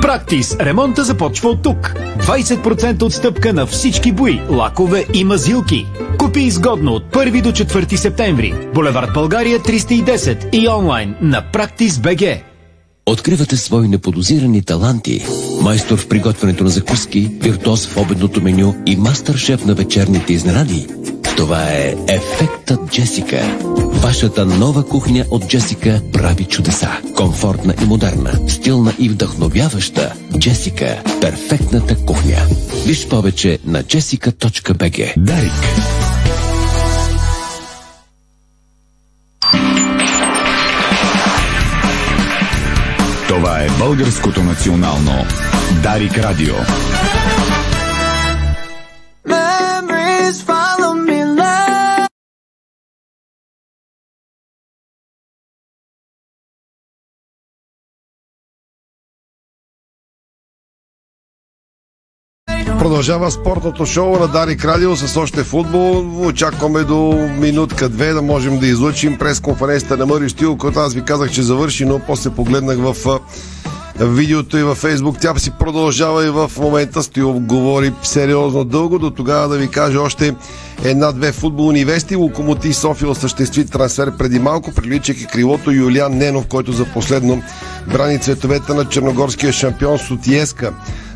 [0.02, 0.56] Практис.
[0.60, 1.94] Ремонта започва от тук.
[2.18, 5.86] 20% отстъпка на всички бои, лакове и мазилки.
[6.18, 8.54] Купи изгодно от 1 до 4 септември.
[8.74, 12.22] Булевард България 310 и онлайн на Практис БГ.
[13.06, 15.24] Откривате свои неподозирани таланти.
[15.62, 20.86] Майстор в приготвянето на закуски, виртуоз в обедното меню и мастър-шеф на вечерните изненади.
[21.38, 23.58] Това е Ефектът Джесика.
[23.76, 26.90] Вашата нова кухня от Джесика прави чудеса.
[27.16, 30.12] Комфортна и модерна, стилна и вдъхновяваща.
[30.38, 32.36] Джесика– перфектната кухня.
[32.86, 35.18] Виж повече на jessica.bg.
[35.18, 35.52] Дарик.
[43.28, 45.24] Това е българското национално
[45.82, 46.54] Дарик Радио.
[62.88, 66.06] Продължава спортното шоу на Дарик Радио с още футбол.
[66.26, 71.04] Очакваме до минутка-две да можем да излучим през конференцията на Мъри Штил, който аз ви
[71.04, 73.20] казах, че завърши, но после погледнах в
[74.00, 75.16] видеото и във Фейсбук.
[75.20, 77.02] Тя си продължава и в момента.
[77.02, 78.98] Стоил говори сериозно дълго.
[78.98, 80.34] До тогава да ви кажа още
[80.84, 82.16] една-две футболни вести.
[82.16, 87.42] Локомотив София осъществи трансфер преди малко, приличайки крилото Юлиан Ненов, който за последно
[87.92, 90.72] брани цветовете на черногорския шампион Сотиеска.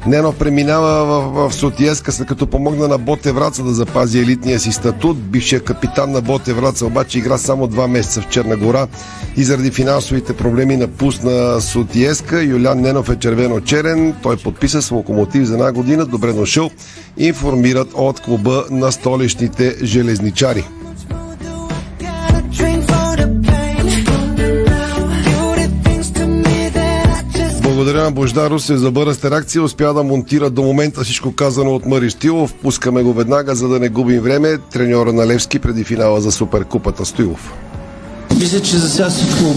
[0.07, 4.73] Ненов преминава в, в Сотиеска, след като помогна на Боте Враца да запази елитния си
[4.73, 5.19] статут.
[5.19, 8.87] Бившия капитан на Боте Враца обаче игра само два месеца в Черна гора
[9.37, 12.43] и заради финансовите проблеми напусна Сотиеска.
[12.43, 14.15] Юлян Ненов е червено-черен.
[14.23, 16.07] Той подписа с локомотив за една година.
[16.07, 16.71] Добре дошъл.
[17.19, 19.52] Информират от клуба на столичните
[19.83, 20.65] железничари.
[27.63, 29.63] Благодаря на Бождар Русев за бързата реакция.
[29.63, 32.55] Успя да монтира до момента всичко казано от Мари Стилов.
[32.55, 34.59] Пускаме го веднага, за да не губим време.
[34.73, 37.53] Треньора на Левски преди финала за Суперкупата Стоилов.
[38.39, 39.55] Мисля, че за сега всичко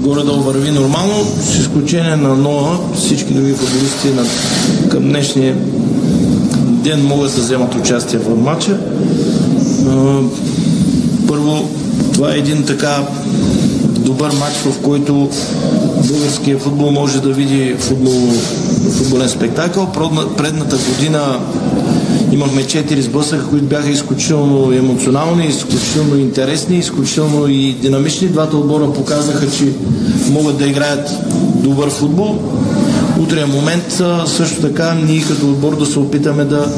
[0.00, 2.78] горе-долу върви нормално, с изключение на Ноа.
[2.94, 4.24] Всички други футболисти на,
[4.88, 5.56] към днешния
[6.82, 8.78] ден могат да вземат участие в матча.
[11.28, 11.68] Първо,
[12.12, 13.02] това е един така
[13.98, 15.28] добър матч, в който
[16.08, 18.28] българския футбол може да види футбол,
[18.90, 19.86] футболен спектакъл.
[19.86, 21.40] Предна- Предната година
[22.32, 28.28] имахме четири сблъсъка, които бяха изключително емоционални, изключително интересни, изключително и динамични.
[28.28, 29.72] Двата отбора показаха, че
[30.30, 31.08] могат да играят
[31.54, 32.38] добър футбол.
[33.20, 36.68] Утрия момент също така ние като отбор да се опитаме да,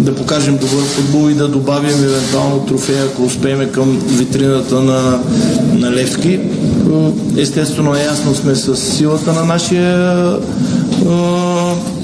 [0.00, 5.20] да покажем добър футбол и да добавим евентуално трофея, ако успеем към витрината на,
[5.72, 6.40] на Левски.
[7.36, 10.22] Естествено, ясно сме с силата на нашия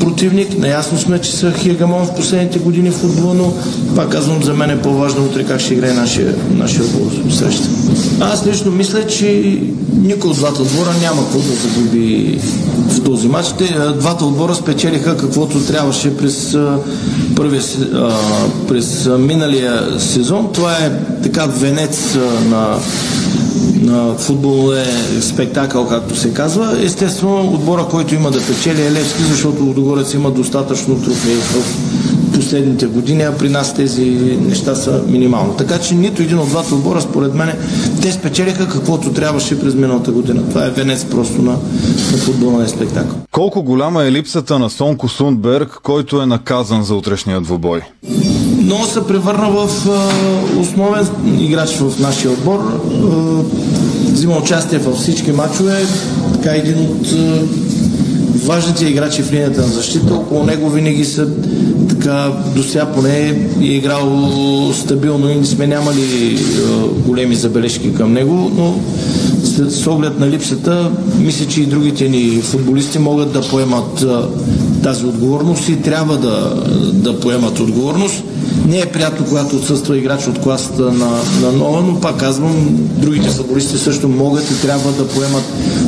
[0.01, 0.59] противник.
[0.59, 3.53] Наясно сме, че са хегемон в последните години в футбола, но
[3.97, 6.85] пак казвам, за мен е по-важно утре как ще играе нашия, нашия
[7.31, 7.69] среща.
[8.21, 9.59] Аз лично мисля, че
[10.03, 12.39] никой от двата отбора няма какво да загуби
[12.89, 13.49] в този матч.
[13.59, 16.57] Те, двата отбора спечелиха каквото трябваше през,
[17.37, 17.63] първия,
[18.69, 20.49] през миналия сезон.
[20.53, 22.17] Това е така венец
[22.51, 22.79] на
[24.19, 26.77] футбол е спектакъл, както се казва.
[26.83, 31.92] Естествено, отбора, който има да печели е Левски, защото Лудогорец има достатъчно трофеи в
[32.43, 34.05] последните години, а при нас тези
[34.41, 35.55] неща са минимално.
[35.55, 37.53] Така че нито един от двата отбора, според мен,
[38.03, 40.49] те спечелиха каквото трябваше през миналата година.
[40.49, 41.53] Това е венец просто на,
[42.13, 43.17] на футболния спектакъл.
[43.31, 47.81] Колко голяма е липсата на Сонко Сундберг, който е наказан за утрешния двубой?
[48.65, 49.69] но се превърна в
[50.59, 51.07] основен
[51.41, 52.81] играч в нашия отбор.
[54.05, 55.87] Взима участие във всички матчове.
[56.33, 57.07] Така един от
[58.35, 60.15] важните играчи в линията на защита.
[60.15, 61.29] Около него винаги са
[61.89, 63.19] така, до сега поне
[63.61, 64.31] е играл
[64.75, 66.39] стабилно и не сме нямали
[67.07, 68.75] големи забележки към него, но
[69.43, 74.07] с оглед на липсата, мисля, че и другите ни футболисти могат да поемат
[74.83, 76.55] тази отговорност и трябва да,
[76.93, 78.25] да поемат отговорност.
[78.73, 83.29] Не е приятно, когато отсъства играч от класата на, на нова, но пак казвам, другите
[83.29, 85.45] футболисти също могат и трябва да поемат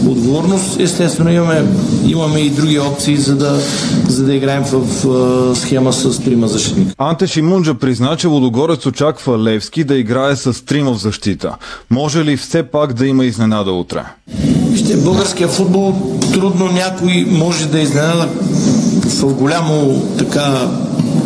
[0.08, 0.80] отговорност.
[0.80, 1.64] Естествено, имаме,
[2.06, 3.60] имаме и други опции, за да,
[4.08, 6.94] за да играем в, в схема с трима защитника.
[6.98, 11.56] Анте Шимунджа призна, че Лудогорец очаква Левски да играе с трима в защита.
[11.90, 14.02] Може ли все пак да има изненада утре?
[14.70, 15.94] Вижте, българския футбол
[16.32, 18.28] трудно някой може да изненада
[19.04, 20.68] в голямо така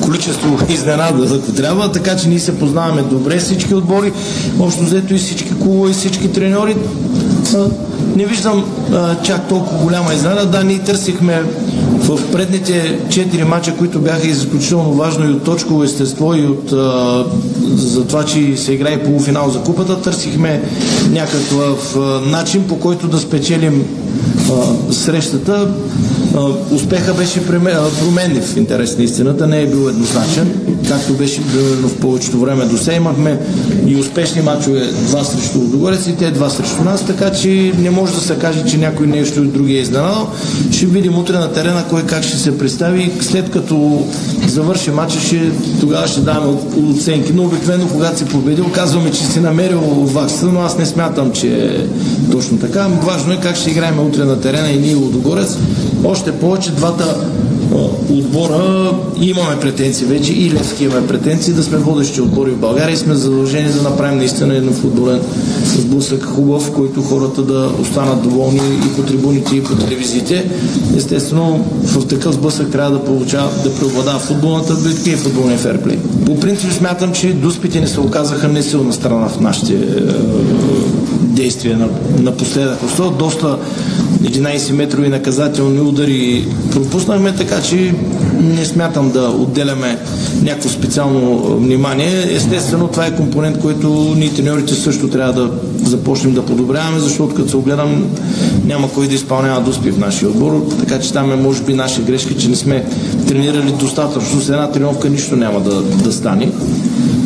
[0.09, 4.12] количество изненада, ако трябва, така че ние се познаваме добре всички отбори,
[4.61, 6.76] общо взето и всички клубове, и всички треньори.
[8.16, 10.46] Не виждам а, чак толкова голяма изненада.
[10.46, 11.42] Да, ние търсихме
[11.98, 17.24] в предните четири мача, които бяха изключително важно и от точково естество и от а,
[17.76, 20.62] за това, че се играе полуфинал за купата, търсихме
[21.11, 22.00] някакъв а,
[22.30, 23.84] начин, по който да спечелим
[24.91, 25.68] срещата.
[26.70, 30.53] Успеха беше променлив в интерес на истината, не е бил еднозначен,
[30.89, 32.97] както беше примерно в повечето време до сега.
[32.97, 33.41] Имахме
[33.86, 38.14] и успешни мачове два срещу Лудогорец и те два срещу нас, така че не може
[38.14, 40.28] да се каже, че някой нещо и другия е изненадал.
[40.72, 43.12] Ще видим утре на терена кой как ще се представи.
[43.20, 44.07] След като
[44.47, 46.59] завърши матча, ще, тогава ще даваме
[46.91, 47.32] оценки.
[47.32, 51.49] Но обикновено, когато си победил, казваме, че си намерил вакса, но аз не смятам, че
[51.49, 51.86] е
[52.32, 52.86] точно така.
[53.03, 55.59] Важно е как ще играем утре на терена и ние Лудогорец.
[56.05, 57.16] Още повече двата
[58.10, 62.96] отбора имаме претенции вече и Левски имаме претенции да сме водещи отбори в България и
[62.96, 65.20] сме задължени да направим наистина един футболен
[65.64, 70.50] сблъсък хубав, в който хората да останат доволни и по трибуните, и по телевизиите.
[70.96, 75.98] Естествено, в такъв сблъсък трябва да получава, да преобладава футболната битка и футболния ферплей.
[76.26, 79.78] По принцип смятам, че дуспите не се оказаха несилна страна в нашите е,
[81.22, 81.88] действия
[82.18, 82.84] напоследък.
[82.84, 83.58] Особено доста
[84.22, 87.94] 11 метрови наказателни удари пропуснахме, така че
[88.40, 89.98] не смятам да отделяме
[90.42, 92.34] някакво специално внимание.
[92.34, 95.50] Естествено, това е компонент, който ние треньорите също трябва да
[95.88, 98.04] започнем да подобряваме, защото като се огледам
[98.64, 102.02] няма кой да изпълнява доспи в нашия отбор, така че там е може би наша
[102.02, 102.84] грешка, че не сме
[103.28, 104.40] тренирали достатъчно.
[104.40, 106.52] С една тренировка нищо няма да, да стане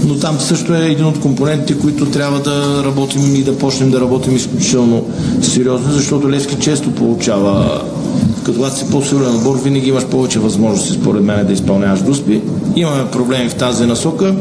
[0.06, 4.00] но там също е един от компонентите, които трябва да работим и да почнем да
[4.00, 5.04] работим изключително
[5.42, 7.82] сериозно, защото Левски често получава
[8.44, 12.40] като когато си по-силен отбор, винаги имаш повече възможности, според мен, да изпълняваш дуспи.
[12.76, 14.34] Имаме проблеми в тази насока.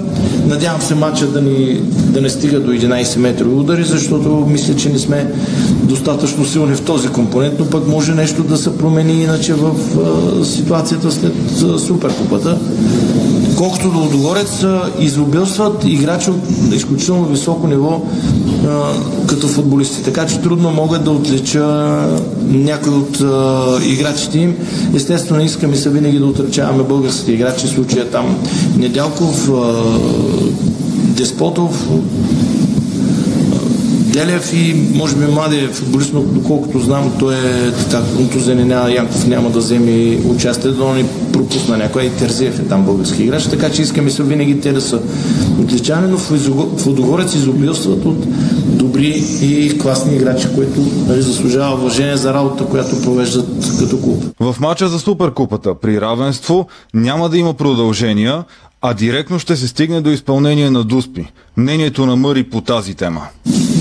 [0.48, 4.90] Надявам се матча да, ни, да не стига до 11 метрови удари, защото мисля, че
[4.90, 5.34] не сме
[5.84, 10.46] достатъчно силни в този компонент, но пък може нещо да се промени иначе в а,
[10.46, 11.34] ситуацията след
[11.80, 12.58] Суперкупата.
[13.58, 14.66] Колкото до Лудогорец,
[15.00, 18.02] изобилстват играчи от изключително високо ниво
[18.68, 18.94] а,
[19.28, 20.04] като футболисти.
[20.04, 21.64] Така че трудно могат да отлича
[22.48, 24.56] някой от а, играчите им.
[24.96, 28.38] Естествено, искаме се винаги да отречаваме българските играчи, в случая там
[28.78, 29.84] Недялков, а,
[31.16, 31.88] Деспотов,
[34.12, 38.92] Делев и може би младия футболист, но доколкото знам, той е така контузен и няма,
[38.92, 42.04] Янков няма да вземе участие, но ни пропусна някой.
[42.04, 45.02] И Терзиев е там български играч, така че искаме се винаги те да са
[45.62, 48.26] отличани, но Водогорец изобилстват от
[48.66, 53.48] добри и класни играчи, които нали, заслужава уважение за работа, която провеждат
[53.80, 54.24] като клуб.
[54.40, 58.44] В мача за Суперкупата при равенство няма да има продължения,
[58.82, 61.32] а директно ще се стигне до изпълнение на Дуспи.
[61.58, 63.22] Мнението на Мъри по тази тема.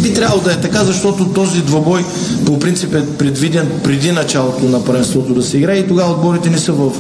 [0.03, 2.05] Би трябвало да е така, защото този двобой
[2.47, 6.59] по принцип е предвиден преди началото на първенството да се играе и тогава отборите не
[6.59, 6.93] са в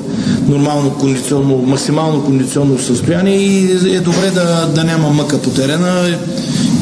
[0.48, 6.08] нормално кондиционно, максимално кондиционно състояние и е добре да, да няма мъка по терена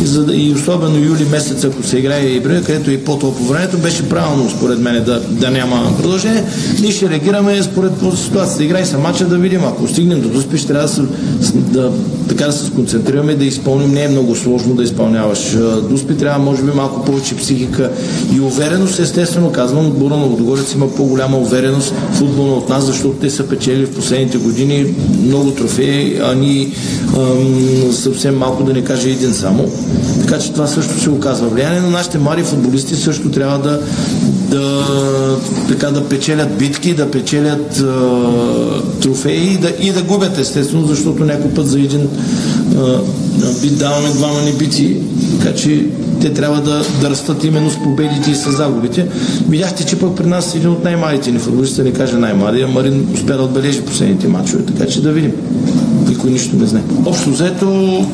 [0.02, 3.78] и, за, и особено юли месец, ако се играе и Ибрия, където и по-топло времето,
[3.78, 6.44] беше правилно според мен да, да няма продължение.
[6.80, 8.64] Ние ще реагираме според ситуацията.
[8.64, 9.64] Играй се матча да видим.
[9.64, 11.07] Ако стигнем до Дуспи, ще трябва да,
[11.54, 11.92] да,
[12.28, 13.92] така да се сконцентрираме, да изпълним.
[13.92, 15.56] Не е много сложно да изпълняваш
[15.90, 16.16] Дуспи.
[16.16, 17.90] Трябва, може би, малко повече психика
[18.36, 19.00] и увереност.
[19.00, 23.86] Естествено, казвам, отбора на Лудогорец има по-голяма увереност футболна от нас, защото те са печели
[23.86, 26.72] в последните години много трофеи, а ни
[27.92, 29.64] съвсем малко да не каже един само.
[30.28, 33.80] Така че това също се оказва влияние, но нашите млади футболисти също трябва да,
[34.50, 34.84] да,
[35.68, 41.24] така, да печелят битки, да печелят а, трофеи и да, и да губят естествено, защото
[41.24, 42.08] някой път за един
[42.76, 43.00] а,
[43.62, 44.96] бит даваме двама ни бити,
[45.38, 45.86] така че
[46.20, 49.06] те трябва да, да растат именно с победите и с загубите.
[49.48, 53.36] Видяхте, че пък при нас един от най-малите ни футболисти, не каже най-малия, Марин успя
[53.36, 55.32] да отбележи последните матчове, така че да видим.
[56.08, 56.82] Никой нищо не знае.
[57.06, 58.06] Общо взето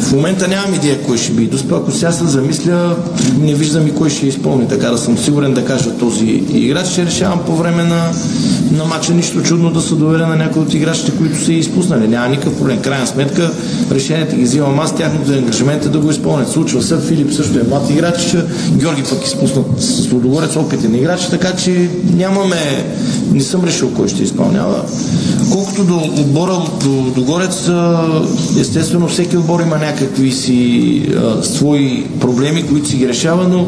[0.00, 1.76] в момента нямам идея кой ще би доспа.
[1.76, 2.96] Ако сега се замисля,
[3.40, 4.68] не виждам и кой ще изпълни.
[4.68, 6.86] Така да съм сигурен да кажа този играч.
[6.86, 8.12] Ще решавам по време на,
[8.70, 9.14] на матча.
[9.14, 12.08] Нищо чудно да се доверя на някой от играчите, които са изпуснали.
[12.08, 12.80] Няма никакъв проблем.
[12.82, 13.50] Крайна сметка,
[13.90, 16.48] решението ги взимам аз, тяхното ангажимент е да го изпълнят.
[16.48, 18.36] Случва се, Филип също е млад играч,
[18.72, 22.84] Георги пък изпуснат с Лудогорец опитен играч, така че нямаме,
[23.32, 24.84] не съм решил кой ще изпълнява.
[25.52, 27.70] Колкото до отбора до, до Горец,
[28.60, 33.66] естествено всеки отбор има някакви си а, свои проблеми, които си ги решава, но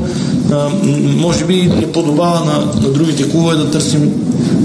[0.52, 0.68] а,
[1.16, 4.12] може би не подобава на, на другите клубове да търсим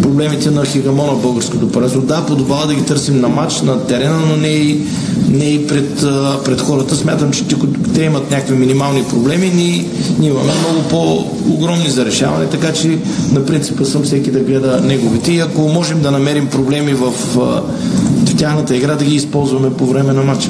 [0.01, 2.01] проблемите на хигамона в българското първенство.
[2.01, 4.81] Да, подобава да ги търсим на матч, на терена, но не и,
[5.29, 5.95] не и пред,
[6.45, 6.95] пред хората.
[6.95, 7.43] Смятам, че
[7.95, 9.85] те имат някакви минимални проблеми, ние,
[10.19, 12.97] ние имаме много по-огромни за решаване, така че
[13.31, 15.31] на принципа съм всеки да гледа неговите.
[15.31, 17.63] И ако можем да намерим проблеми в, в
[18.37, 20.49] тяхната игра, да ги използваме по време на матча.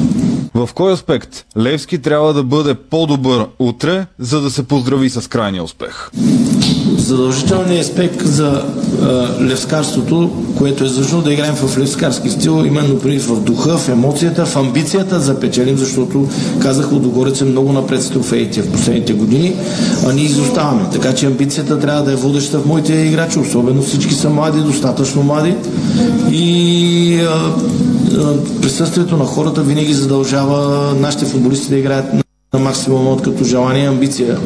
[0.55, 5.63] В кой аспект Левски трябва да бъде по-добър утре, за да се поздрави с крайния
[5.63, 6.09] успех?
[6.97, 8.65] Задължителният аспект за
[9.01, 13.89] а, левскарството, което е защото да играем в левскарски стил, именно при в духа, в
[13.89, 16.29] емоцията, в амбицията за печелим, защото
[16.61, 19.55] казах, Лудогорец е много напред с трофеите в последните години,
[20.07, 20.89] а ние изоставаме.
[20.91, 25.23] Така че амбицията трябва да е водеща в моите играчи, особено всички са млади, достатъчно
[25.23, 25.55] млади
[26.31, 27.53] и а,
[28.61, 32.05] присъствието на хората винаги задължава нашите футболисти да играят
[32.53, 34.38] на максимум от като желание и амбиция.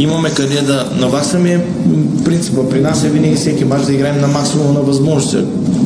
[0.00, 1.64] Имаме къде да наваксаме.
[2.24, 5.36] Принципа при нас е винаги всеки мач да играем на максимум на възможности.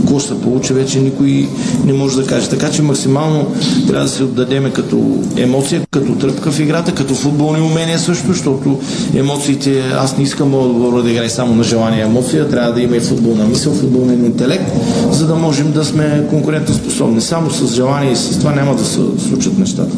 [0.01, 1.49] Какво ще се получи, вече никой
[1.85, 2.49] не може да каже.
[2.49, 3.47] Така че максимално
[3.87, 8.79] трябва да се отдадеме като емоция, като тръпка в играта, като футболни умения също, защото
[9.15, 13.01] емоциите, аз не искам отбора да играе само на желание емоция, трябва да има и
[13.01, 14.73] футболна мисъл, футболен интелект,
[15.11, 17.21] за да можем да сме конкурентоспособни.
[17.21, 19.97] Само с желание и с това няма да се случат нещата.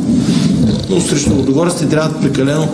[0.91, 2.69] Но срещу Лудогорците трябва да прекалено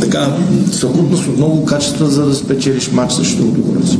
[0.00, 0.36] така
[0.74, 3.96] съвкупност от много качества, за да спечелиш матч срещу Лудогорец.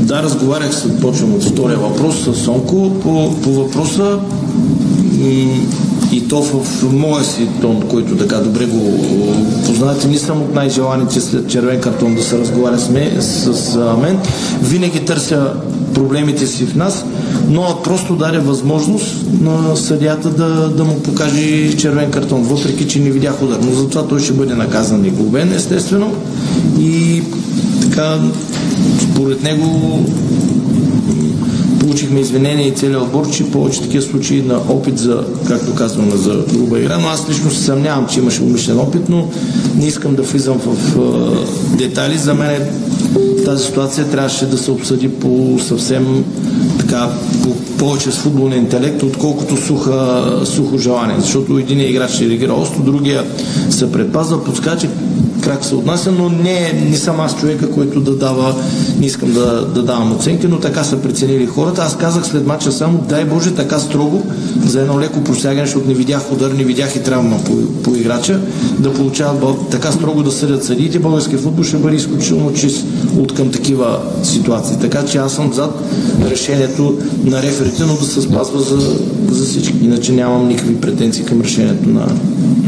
[0.00, 4.18] Да, разговарях с, почвам от втория въпрос с Сонко по, по въпроса
[6.12, 9.04] и то в моя си тон, който така добре го
[9.66, 10.08] познавате.
[10.08, 14.18] Не съм от най-желаните след червен картон да се разговаря с, мен, с, с мен.
[14.62, 15.52] Винаги търся
[16.00, 17.04] проблемите си в нас,
[17.48, 23.10] но просто даде възможност на съдята да, да му покаже червен картон, въпреки че не
[23.10, 23.58] видях удар.
[23.62, 26.14] Но затова той ще бъде наказан и глобен, естествено.
[26.78, 27.22] И
[27.82, 28.18] така,
[29.00, 29.98] според него
[31.80, 36.44] получихме извинения и целият отбор, че повече такива случаи на опит за, както казваме, за
[36.52, 39.28] груба игра, но аз лично се съмнявам, че имаше умишлен опит, но
[39.76, 40.76] не искам да влизам в
[41.76, 42.18] детайли.
[42.18, 42.70] За мен е
[43.44, 46.24] тази ситуация трябваше да се обсъди по съвсем
[46.78, 47.08] така,
[47.42, 51.16] по повече с футболен интелект, отколкото суха, сухо желание.
[51.20, 53.24] Защото един играч реагира остро, другия
[53.70, 54.88] се предпазва, подскача,
[55.40, 58.54] как се отнася, но не, не съм аз човека, който да дава,
[58.98, 61.82] не искам да, да давам оценки, но така са преценили хората.
[61.82, 64.22] Аз казах след мача само, дай Боже, така строго,
[64.66, 68.40] за едно леко просягане, защото не видях удар, не видях и травма по, по играча,
[68.78, 70.98] да получават така строго да съдят съдиите.
[70.98, 72.86] Българския футбол ще бъде изключително чист
[73.18, 74.76] от към такива ситуации.
[74.80, 75.84] Така че аз съм зад
[76.30, 78.76] решението на реферите, но да се спазва за,
[79.28, 79.74] за всички.
[79.82, 82.06] Иначе нямам никакви претенции към решението на,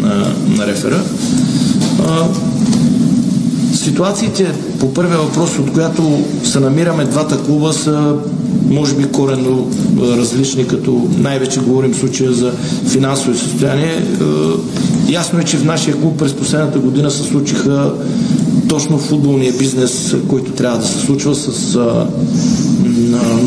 [0.03, 1.03] на, на рефера.
[3.83, 8.15] Ситуациите по първия въпрос, от която се намираме двата клуба, са
[8.71, 9.71] може би коренно
[10.01, 12.53] различни, като най-вече говорим в случая за
[12.87, 14.05] финансово състояние.
[15.09, 17.93] Ясно е, че в нашия клуб през последната година се случиха
[18.69, 21.79] точно футболния бизнес, който трябва да се случва с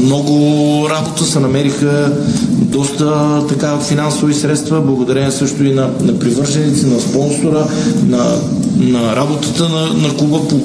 [0.03, 2.11] много работа се намериха
[2.51, 7.67] доста така финансови средства, благодарение също и на, на привърженици, на спонсора,
[8.07, 8.37] на,
[8.85, 10.59] на работата на, на клуба по,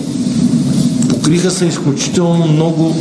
[1.08, 2.96] покриха се изключително много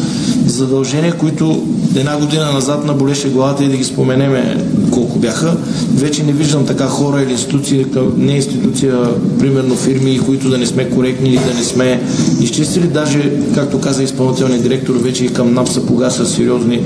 [0.45, 5.57] задължения, които една година назад наболеше главата и да ги споменеме колко бяха.
[5.93, 7.85] Вече не виждам така хора или институции,
[8.17, 8.95] не институция,
[9.39, 12.01] примерно фирми, които да не сме коректни или да не сме
[12.41, 12.87] изчистили.
[12.87, 16.81] Даже, както каза изпълнителният директор, вече и към НАП са погаса сериозни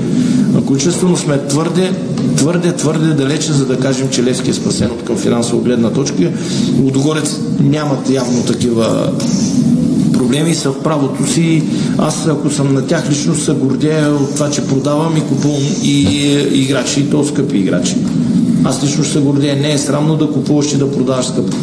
[0.66, 1.92] количества, но сме твърде,
[2.36, 6.32] твърде, твърде далече, за да кажем, че Левски е спасен от към финансова гледна точка.
[6.82, 9.12] Лудогорец нямат явно такива
[10.12, 11.62] проблеми са в правото си.
[11.98, 15.90] Аз, ако съм на тях лично, се гордея от това, че продавам и купувам и,
[15.90, 17.96] и играчи, и то скъпи играчи.
[18.64, 19.56] Аз лично се гордея.
[19.56, 21.56] Не е срамно да купуваш и да продаваш скъпо.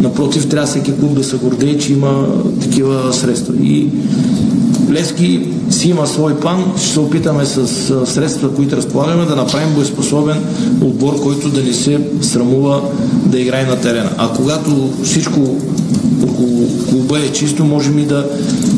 [0.00, 2.26] Напротив, трябва всеки клуб да се гордее, че има
[2.60, 3.54] такива средства.
[3.62, 3.88] И
[4.92, 5.40] Левски
[5.70, 6.72] си има свой план.
[6.76, 7.66] Ще се опитаме с
[8.06, 10.44] средства, които разполагаме, да направим боеспособен
[10.80, 12.82] отбор, който да не се срамува
[13.26, 14.10] да играе на терена.
[14.18, 15.56] А когато всичко
[16.22, 18.26] около клуба е чисто, можем и да,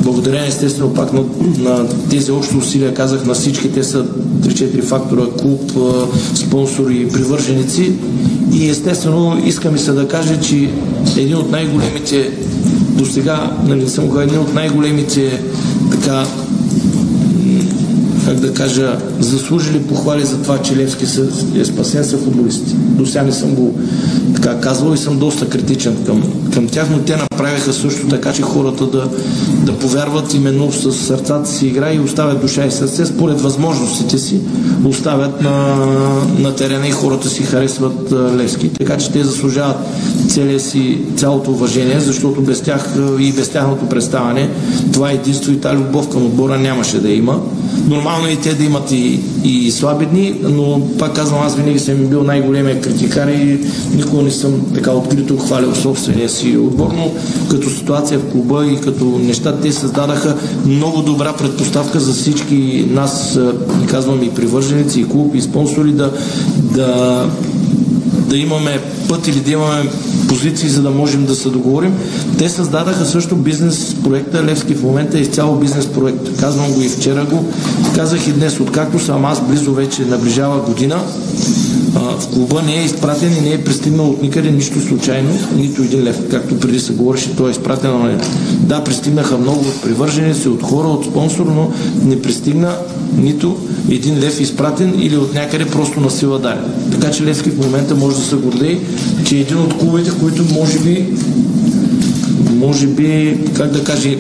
[0.03, 1.23] благодарение естествено пак на,
[1.59, 5.73] на тези общо усилия, казах на всички, те са 3-4 фактора, клуб,
[6.35, 7.93] спонсори и привърженици.
[8.53, 10.71] И естествено искаме се да кажа, че
[11.17, 12.31] един от най-големите
[12.95, 15.43] до сега, нали, съм един от най-големите
[16.05, 16.27] така
[18.27, 21.05] как да кажа, заслужили похвали за това, че Левски
[21.61, 22.75] е спасен са футболисти.
[22.75, 23.79] До сега не съм го
[24.45, 26.22] така казвал и съм доста критичен към,
[26.55, 29.09] към тях, но те направиха също така, че хората да,
[29.64, 34.40] да повярват именно с сърцата си игра и оставят душа и сърце, според възможностите си
[34.84, 35.76] оставят на,
[36.38, 38.68] на терена и хората си харесват Левски.
[38.68, 39.76] Така че те заслужават
[40.28, 44.51] целия си, цялото уважение, защото без тях и без тяхното представане
[44.92, 47.40] това единство и тази любов към отбора нямаше да има.
[47.89, 51.97] Нормално е те да имат и, и слаби дни, но пак казвам, аз винаги съм
[51.97, 53.59] бил най-големия критикар и
[53.97, 57.11] никога не съм така открито хвалил собствения си отбор, но
[57.51, 63.39] като ситуация в клуба и като неща, те създадаха много добра предпоставка за всички нас,
[63.91, 66.12] казвам и привърженици, и клуб, и спонсори да,
[66.57, 67.28] да
[68.35, 69.91] да имаме път или да имаме
[70.28, 71.95] позиции, за да можем да се договорим.
[72.39, 74.45] Те създадаха също бизнес проекта.
[74.45, 76.41] Левски в момента е изцяло бизнес проект.
[76.41, 77.45] Казвам го и вчера го.
[77.95, 81.01] Казах и днес, откакто съм аз близо вече наближава година,
[81.95, 86.03] в клуба не е изпратен и не е пристигнал от никъде нищо случайно, нито един
[86.03, 87.91] лев, както преди се говореше, той е изпратен.
[87.91, 88.18] Но
[88.61, 91.70] да, пристигнаха много от привърженици, от хора, от спонсор, но
[92.05, 92.76] не пристигна
[93.16, 93.59] нито
[93.91, 96.61] един лев изпратен или от някъде просто на сила даде.
[96.91, 98.78] Така че Левски в момента може да се гордее,
[99.24, 101.07] че е един от клубите, които може би
[102.55, 104.11] може би, как да кажа,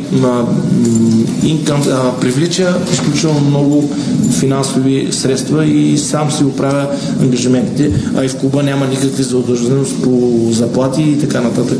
[2.20, 3.90] привлича изключително много
[4.38, 6.86] финансови средства и сам си оправя
[7.20, 11.78] ангажиментите, а и в клуба няма никакви задължености по заплати и така нататък,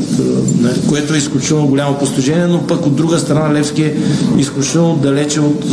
[0.89, 3.95] което е изключително голямо постижение, но пък от друга страна Левски е
[4.37, 5.65] изключително далече от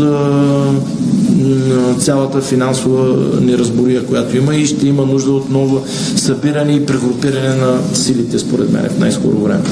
[1.99, 5.85] цялата финансова неразбория, която има и ще има нужда от ново
[6.16, 9.62] събиране и прегрупиране на силите, според мен, в най-скоро време.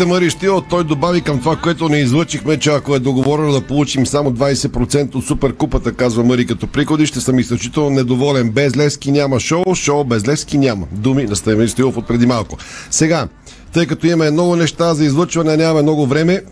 [0.00, 3.60] Чухте Мари Штил, той добави към това, което не излъчихме, че ако е договорено да
[3.60, 8.50] получим само 20% от суперкупата, казва Мари като приходи, ще съм изключително недоволен.
[8.50, 10.86] Без Левски няма шоу, шоу без Левски няма.
[10.92, 12.56] Думи на Стемир Стилов от преди малко.
[12.90, 13.28] Сега,
[13.72, 16.42] тъй като имаме много неща за излъчване, нямаме много време,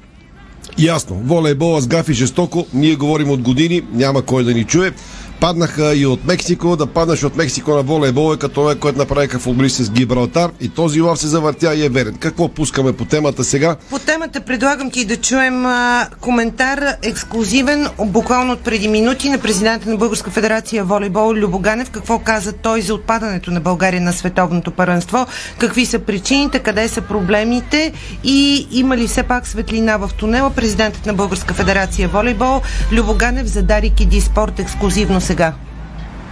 [0.79, 4.93] Ясно, волейбола с гафи жестоко, ние говорим от години, няма кой да ни чуе
[5.41, 6.77] паднаха и от Мексико.
[6.77, 10.51] Да паднеш от Мексико на волейбол е като е, което направиха футболисти с Гибралтар.
[10.61, 12.17] И този лав се завъртя и е верен.
[12.21, 13.77] Какво пускаме по темата сега?
[13.91, 19.91] По темата предлагам ти да чуем а, коментар ексклюзивен, буквално от преди минути на президента
[19.91, 21.91] на Българска федерация волейбол Любоганев.
[21.91, 25.27] Какво каза той за отпадането на България на световното първенство?
[25.59, 26.59] Какви са причините?
[26.59, 27.93] Къде са проблемите?
[28.25, 30.51] И има ли все пак светлина в тунела?
[30.51, 32.61] Президентът на Българска федерация волейбол
[32.93, 35.49] Любоганев за Дарик и Спорт ексклюзивно сега?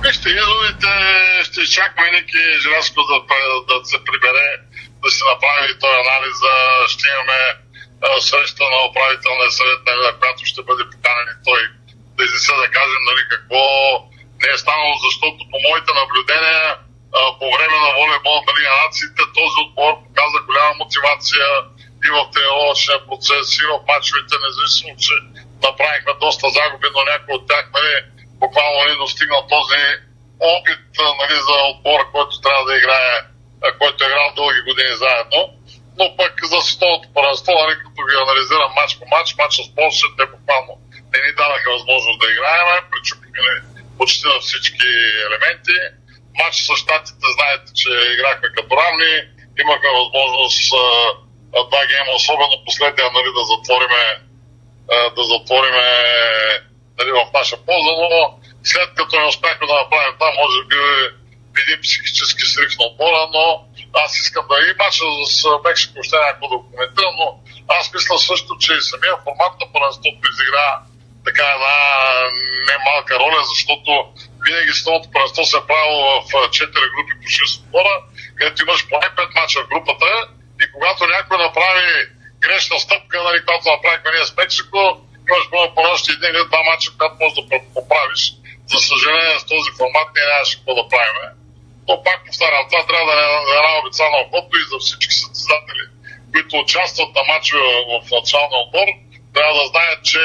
[0.05, 0.93] Вижте, изводите
[1.47, 3.17] ще чакаме Ники Желязко да,
[3.69, 4.49] да се прибере,
[5.03, 6.37] да се направи този анализ,
[6.93, 7.41] ще имаме
[8.29, 11.61] среща на управителния съвет, на която ще бъде поканен той
[12.17, 13.63] да изнесе да кажем нали, какво
[14.43, 16.61] не е станало, защото по моите наблюдения
[17.41, 21.47] по време на волейбол нали, на нациите този отбор показа голяма мотивация
[22.07, 25.15] и в тренировъчния процес, и в мачовете, независимо, че
[25.67, 27.93] направихме доста загуби, но някои от тях нали,
[28.43, 29.83] буквално не достигнал този
[30.41, 30.87] опит
[31.21, 33.13] нали, за отбора, който трябва да играе,
[33.81, 35.41] който е играл дълги години заедно.
[35.99, 40.07] Но пък за световното първенство, нали, като ги анализирам матч по матч, матч с Польша,
[40.19, 40.73] те буквално
[41.13, 43.53] не ни дадаха възможност да играем, причупихме
[43.99, 44.91] почти на всички
[45.27, 45.77] елементи.
[46.41, 49.13] Матч с щатите, знаете, че играхме като равни,
[49.63, 50.71] имахме възможност
[51.71, 54.05] два гейма, особено последния, нали, да затвориме
[55.17, 55.87] да затвориме
[56.99, 60.77] нали, в наша полза, но след като не успяхме да направим това, може би
[61.63, 63.65] един психически срив на отбора, но
[64.05, 67.29] аз искам да и мача с Мексико ще някакво да коментирам, но
[67.69, 70.67] аз мисля също, че и самия формат на първенството изигра
[71.27, 71.77] така една
[72.71, 73.91] немалка роля, защото
[74.45, 77.95] винаги новото първенство се е правило в 4 групи по 6 отбора,
[78.37, 80.11] където имаш поне 5 мача в групата
[80.63, 81.89] и когато някой направи
[82.41, 86.63] грешна стъпка, нали, която направихме ние с Мексико, имаш бъде по още един или два
[86.69, 87.45] мача, когато можеш да
[87.77, 88.23] поправиш.
[88.73, 91.17] За съжаление, с този формат ние нямаше какво да правим.
[91.89, 93.27] но пак повтарям, това трябва да е
[93.59, 95.85] една обица на окото и за всички състезатели,
[96.33, 98.89] които участват на матчове в националния отбор,
[99.35, 100.23] трябва да знаят, че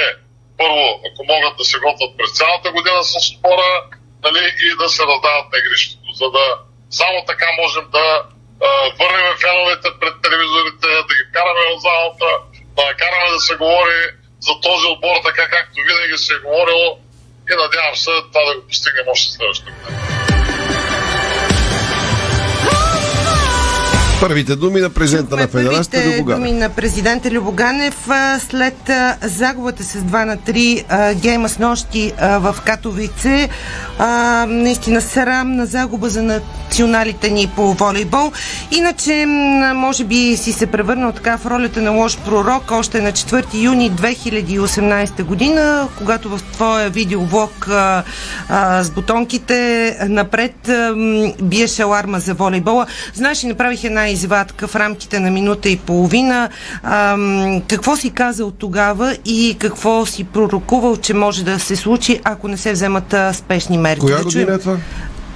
[0.59, 3.71] първо, ако могат да се готвят през цялата година с отбора,
[4.25, 6.45] нали, и да се раздават негрището, за да
[6.99, 8.07] само така можем да
[8.67, 12.27] а, върнем феновете пред телевизорите, да ги караме в залата,
[12.75, 14.01] да накараме да се говори
[14.47, 16.87] за този отбор така, както винаги се е говорило
[17.49, 20.21] и надявам се това да го постигнем още следващата година.
[24.21, 26.39] Първите думи на президента на Федерацията Първите Любоганев.
[26.39, 28.07] думи на президента Любоганев
[28.39, 33.49] след загубата с 2 на 3 а, гейма с нощи в Катовице.
[34.47, 36.21] Наистина срамна загуба за
[36.71, 38.31] националите ни по волейбол.
[38.71, 39.25] Иначе,
[39.75, 43.91] може би си се превърнал така в ролята на лош пророк още на 4 юни
[43.91, 48.03] 2018 година, когато в твоя видеоблог а,
[48.49, 52.85] а, с бутонките напред а, м, биеше аларма за волейбола.
[53.13, 56.49] Знаеш, направих една извадка в рамките на минута и половина.
[56.83, 62.47] Ам, какво си казал тогава и какво си пророкувал, че може да се случи, ако
[62.47, 64.01] не се вземат а, спешни мерки?
[64.01, 64.77] Коя Да година е това?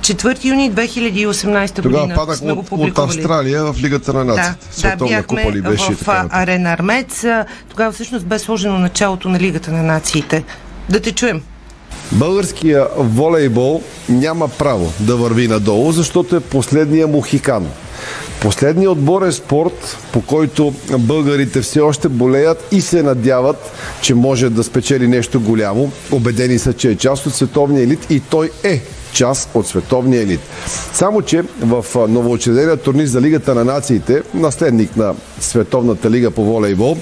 [0.06, 2.16] 4 юни 2018 Тогава година.
[2.16, 2.97] падах сме го от.
[2.99, 4.60] Австралия в Лигата на Да, нациите.
[4.68, 6.28] да, Световна бяхме купа ли беше в така.
[6.32, 7.26] Арена Армец.
[7.70, 10.43] Тогава всъщност бе сложено началото на Лигата на нациите.
[10.89, 11.41] Да те чуем.
[12.12, 17.68] Българския волейбол няма право да върви надолу, защото е последния мухикан.
[18.42, 23.72] Последният отборен спорт, по който българите все още болеят и се надяват,
[24.02, 25.92] че може да спечели нещо голямо.
[26.12, 28.82] Обедени са, че е част от световния елит и той е
[29.14, 30.40] част от световния елит.
[30.94, 36.98] Само, че в новоочредения турнир за Лигата на нациите, наследник на Световната лига по волейбол,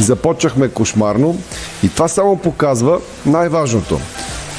[0.00, 1.38] започнахме кошмарно
[1.82, 4.00] и това само показва най-важното.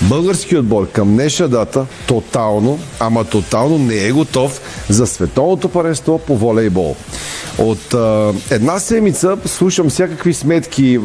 [0.09, 6.37] Българският отбор към днешна дата тотално, ама тотално не е готов за световното паренство по
[6.37, 6.95] волейбол.
[7.57, 10.99] От а, една седмица слушам всякакви сметки,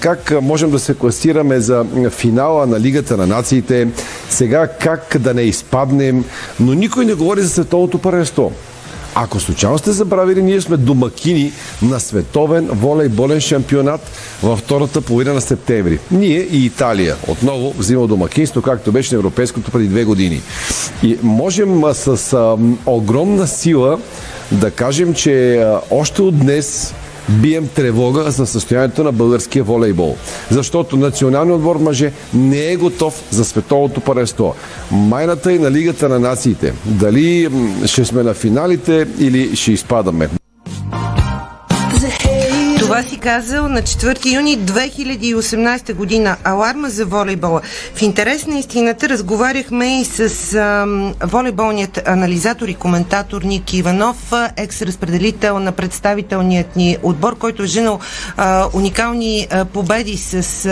[0.00, 3.88] как можем да се класираме за финала на Лигата на нациите,
[4.30, 6.24] сега как да не изпаднем,
[6.60, 8.52] но никой не говори за световното паренство.
[9.14, 11.52] Ако случайно сте забравили, ние сме домакини
[11.82, 14.00] на световен волейболен шампионат
[14.42, 15.98] във втората половина на септември.
[16.10, 20.40] Ние и Италия отново взима домакинство, както беше на Европейското преди две години.
[21.02, 22.56] И можем с а,
[22.86, 23.98] огромна сила
[24.52, 26.94] да кажем, че а, още от днес
[27.30, 30.16] бием тревога за състоянието на българския волейбол.
[30.50, 34.54] Защото националният отбор мъже не е готов за световното паренство.
[34.90, 36.72] Майната и на Лигата на нациите.
[36.84, 37.48] Дали
[37.86, 40.39] ще сме на финалите или ще изпадаме.
[43.20, 46.36] Казал на 4 юни 2018 година.
[46.44, 47.60] Аларма за волейбола.
[47.94, 55.58] В интерес на истината разговаряхме и с ам, волейболният анализатор и коментатор Ник Иванов, екс-разпределител
[55.58, 57.98] на представителният ни отбор, който е женал
[58.36, 60.66] а, уникални а, победи с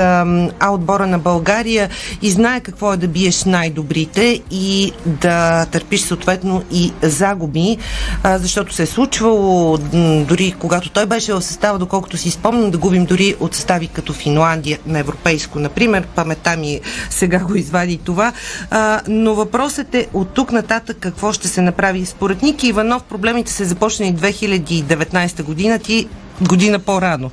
[0.61, 1.89] А отбора на България
[2.23, 7.77] и знае какво е да биеш най-добрите и да търпиш съответно и загуби,
[8.23, 9.79] а, защото се е случвало
[10.29, 14.12] дори когато той беше в състава, доколкото си спомням, да губим дори от състави като
[14.12, 16.07] Финландия на европейско, например.
[16.14, 16.80] Памета ми
[17.11, 18.32] сега го извади това.
[18.70, 22.07] А, но въпросът е от тук нататък какво ще се направи.
[22.07, 26.09] Според Ники Иванов проблемите се започнали 2019 година, ти
[26.41, 27.30] година по-рано.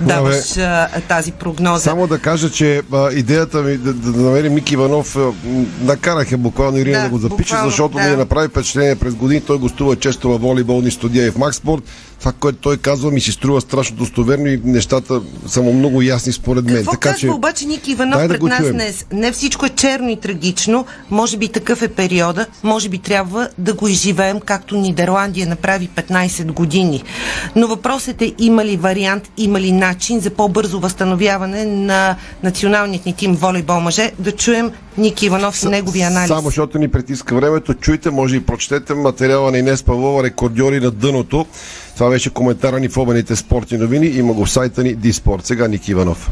[0.00, 1.82] Даваш а, тази прогноза.
[1.82, 5.32] Само да кажа, че а, идеята ми да, да намерим Мики Иванов, а,
[5.80, 8.10] накарах я буквално Ирина да, Да, да го запише, буквално, защото да.
[8.10, 9.40] ми направи впечатление през години.
[9.40, 11.82] Той гостува често във волейболни студия и в Макспорт.
[12.18, 16.32] Това, което той казва, ми се струва страшно достоверно и нещата са му много ясни
[16.32, 16.76] според мен.
[16.76, 17.30] Какво така, казва че...
[17.30, 18.72] обаче Ники Иванов Дай да пред го нас чуем.
[18.72, 19.06] днес?
[19.12, 20.86] Не всичко е черно и трагично.
[21.10, 22.46] Може би такъв е периода.
[22.62, 27.04] Може би трябва да го изживеем, както Нидерландия направи 15 години.
[27.56, 33.12] Но въпросът е има ли вариант, има ли начин за по-бързо възстановяване на националният ни
[33.12, 34.12] тим волейбол мъже.
[34.18, 36.28] Да чуем Ники Иванов и неговия анализ.
[36.28, 40.90] Само защото ни притиска времето, чуйте, може и прочетете материала на Инес Павлова, рекордьори на
[40.90, 41.46] дъното.
[41.96, 44.06] Това беше коментара ни в обените спортни новини.
[44.06, 45.46] Има го в сайта ни Диспорт.
[45.46, 46.30] Сега Ники Иванов.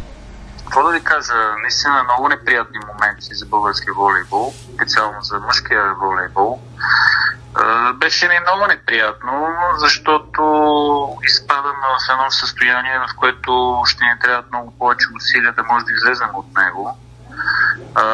[0.58, 1.32] Какво да ви кажа,
[1.62, 6.60] наистина много неприятни моменти за българския волейбол, специално за мъжкия волейбол.
[7.94, 9.46] Беше ми много неприятно,
[9.78, 10.42] защото
[11.24, 15.92] изпадаме в едно състояние, в което ще ни трябват много повече усилия да може да
[15.92, 16.98] излезем от него.
[17.94, 18.06] А,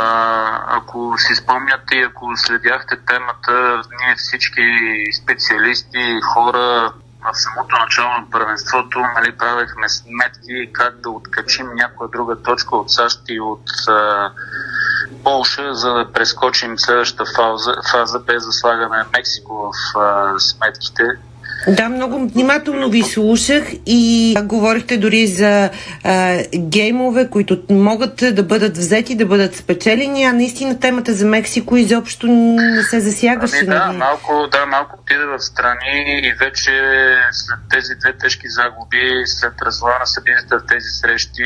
[0.76, 4.62] ако си спомняте и ако следяхте темата, ние всички
[5.22, 12.42] специалисти, хора в самото начало на първенството нали, правихме сметки как да откачим някоя друга
[12.42, 14.30] точка от САЩ и от а,
[15.24, 21.04] Полша, за да прескочим следващата фаза, фаза без да слагаме Мексико в а, сметките.
[21.66, 25.70] Да, много внимателно ви слушах и говорихте дори за
[26.04, 31.76] а, геймове, които могат да бъдат взети, да бъдат спечелени, а наистина темата за Мексико
[31.76, 33.56] изобщо не се засягаше.
[33.56, 33.96] Ами да, нали?
[33.96, 36.72] малко, да, малко отиде в страни и вече
[37.32, 41.44] след тези две тежки загуби, след развала на събитията в тези срещи,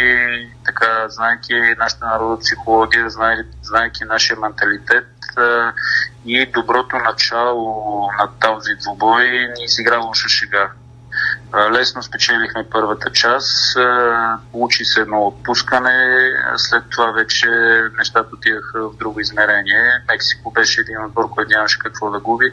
[0.65, 5.73] така, знайки нашата народна психология, знайки, знайки нашия менталитет а,
[6.27, 9.25] и доброто начало на този двубой
[9.59, 10.71] ни изигра лоша шега.
[11.71, 13.77] Лесно спечелихме първата част,
[14.53, 17.49] получи се едно отпускане, след това вече
[17.99, 19.93] нещата отидаха в друго измерение.
[20.09, 22.53] Мексико беше един отбор, който нямаше какво да губи.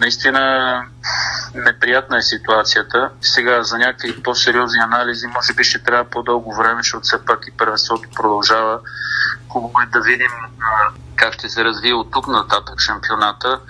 [0.00, 0.82] Наистина
[1.54, 3.10] неприятна е ситуацията.
[3.20, 7.56] Сега за някакви по-сериозни анализи може би ще трябва по-дълго време, защото все пак и
[7.56, 8.80] първенството продължава.
[9.48, 10.32] Хубаво е да видим
[11.18, 13.60] как ще се развие от тук нататък шампионата.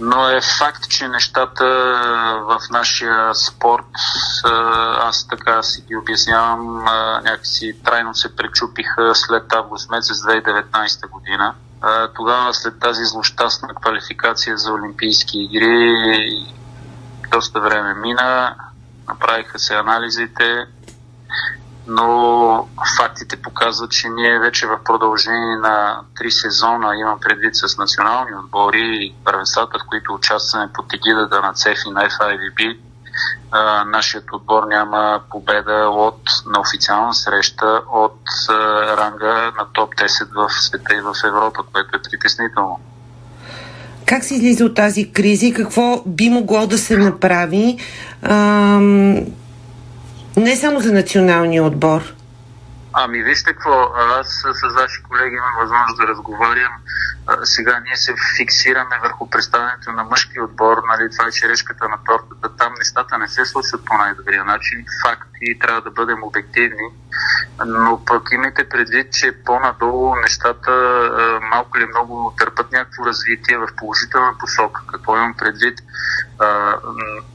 [0.00, 1.64] Но е факт, че нещата
[2.48, 3.84] в нашия спорт,
[4.98, 6.84] аз така си ги обяснявам,
[7.24, 11.54] някакси трайно се пречупиха след август месец 2019 година.
[12.14, 15.94] Тогава след тази злощастна квалификация за Олимпийски игри
[17.30, 18.54] доста време мина,
[19.08, 20.66] направиха се анализите,
[21.88, 22.68] но
[22.98, 28.98] фактите показват, че ние вече в продължение на три сезона, имам предвид с национални отбори
[29.00, 32.78] и първенствата, в които участваме под егидата на ЦЕФ и на FIVB,
[33.86, 38.20] нашият отбор няма победа от, на официална среща от
[38.98, 42.80] ранга на топ 10 в света и в Европа, което е притеснително.
[44.06, 47.78] Как се излиза от тази криза и какво би могло да се направи
[48.22, 49.26] ам,
[50.38, 52.14] не само за националния отбор?
[52.92, 56.72] Ами вижте какво, аз с ваши колеги имам възможност да разговарям.
[57.44, 62.56] Сега ние се фиксираме върху представянето на мъжки отбор, нали, това е черешката на тортата.
[62.56, 64.84] Там нещата не се случват по най-добрия начин.
[65.06, 66.88] Факт и трябва да бъдем обективни.
[67.66, 70.72] Но пък имайте предвид, че по-надолу нещата
[71.42, 74.82] малко или много търпат някакво развитие в положителна посока.
[74.86, 75.78] Какво имам предвид?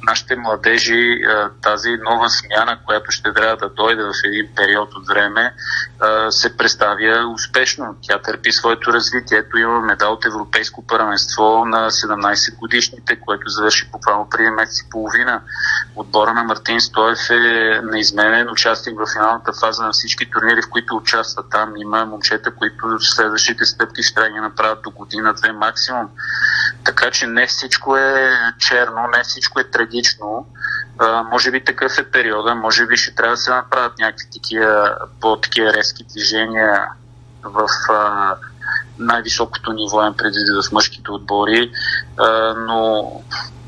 [0.04, 1.22] Нашите младежи,
[1.62, 5.54] тази нова смяна, която ще трябва да дойде в един период от време,
[6.30, 7.98] се представя успешно.
[8.02, 9.38] Тя търпи своето развитие.
[9.38, 14.90] Ето има медал от Европейско първенство на 17 годишните, което завърши буквално преди месец и
[14.90, 15.42] половина.
[15.96, 20.96] Отбора на Мартин Стоев е неизменен участник в финалната фаза на всички турнири, в които
[20.96, 21.44] участва.
[21.50, 26.10] Там има момчета, които следващите стъпки ще трябва ги направят до година-две максимум.
[26.84, 30.48] Така че не всичко е черно, не всичко е трагично.
[31.00, 34.98] А, може би такъв е периода, може би ще трябва да се направят някакви такива
[35.22, 36.88] по-такива резки движения
[37.44, 38.36] в а,
[39.00, 41.72] най-високото ниво, им предвид в мъжките отбори,
[42.18, 43.12] а, но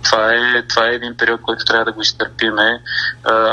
[0.03, 2.81] това е, това е един период, който трябва да го изтърпиме.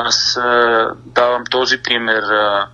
[0.06, 2.66] Аз а, давам този пример а,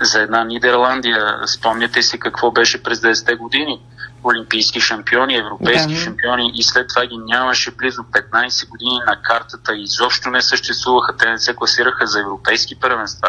[0.00, 1.38] за една Нидерландия.
[1.46, 3.82] Спомняте си какво беше през 10-те години.
[4.24, 6.00] Олимпийски шампиони, европейски Да.
[6.00, 9.76] шампиони и след това ги нямаше близо 15 години на картата.
[9.76, 11.16] Изобщо не съществуваха.
[11.16, 13.28] Те не се класираха за европейски първенства.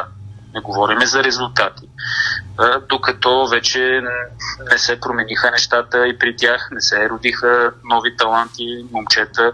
[0.58, 1.90] Не говориме за резултати.
[2.90, 4.02] Докато вече
[4.72, 9.52] не се промениха нещата и при тях, не се родиха нови таланти, момчета.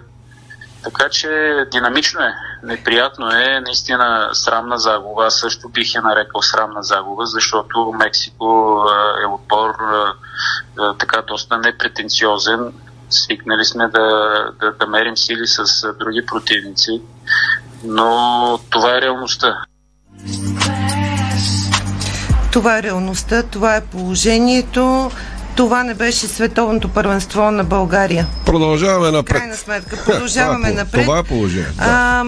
[0.84, 1.30] Така че
[1.72, 2.34] динамично е,
[2.64, 5.26] неприятно е, наистина срамна загуба.
[5.26, 8.84] Аз също бих я нарекал срамна загуба, защото Мексико
[9.24, 9.76] е отбор
[11.00, 12.74] така доста непретенциозен.
[13.10, 14.10] Свикнали сме да,
[14.60, 17.02] да, да мерим сили с други противници,
[17.84, 19.64] но това е реалността.
[22.54, 25.12] Това е реалността, това е положението.
[25.56, 28.28] Това не беше световното първенство на България.
[28.46, 29.38] Продължаваме напред.
[29.38, 31.02] Крайна сметка, продължаваме е напред.
[31.02, 31.78] Това е положението.
[31.78, 32.24] Да.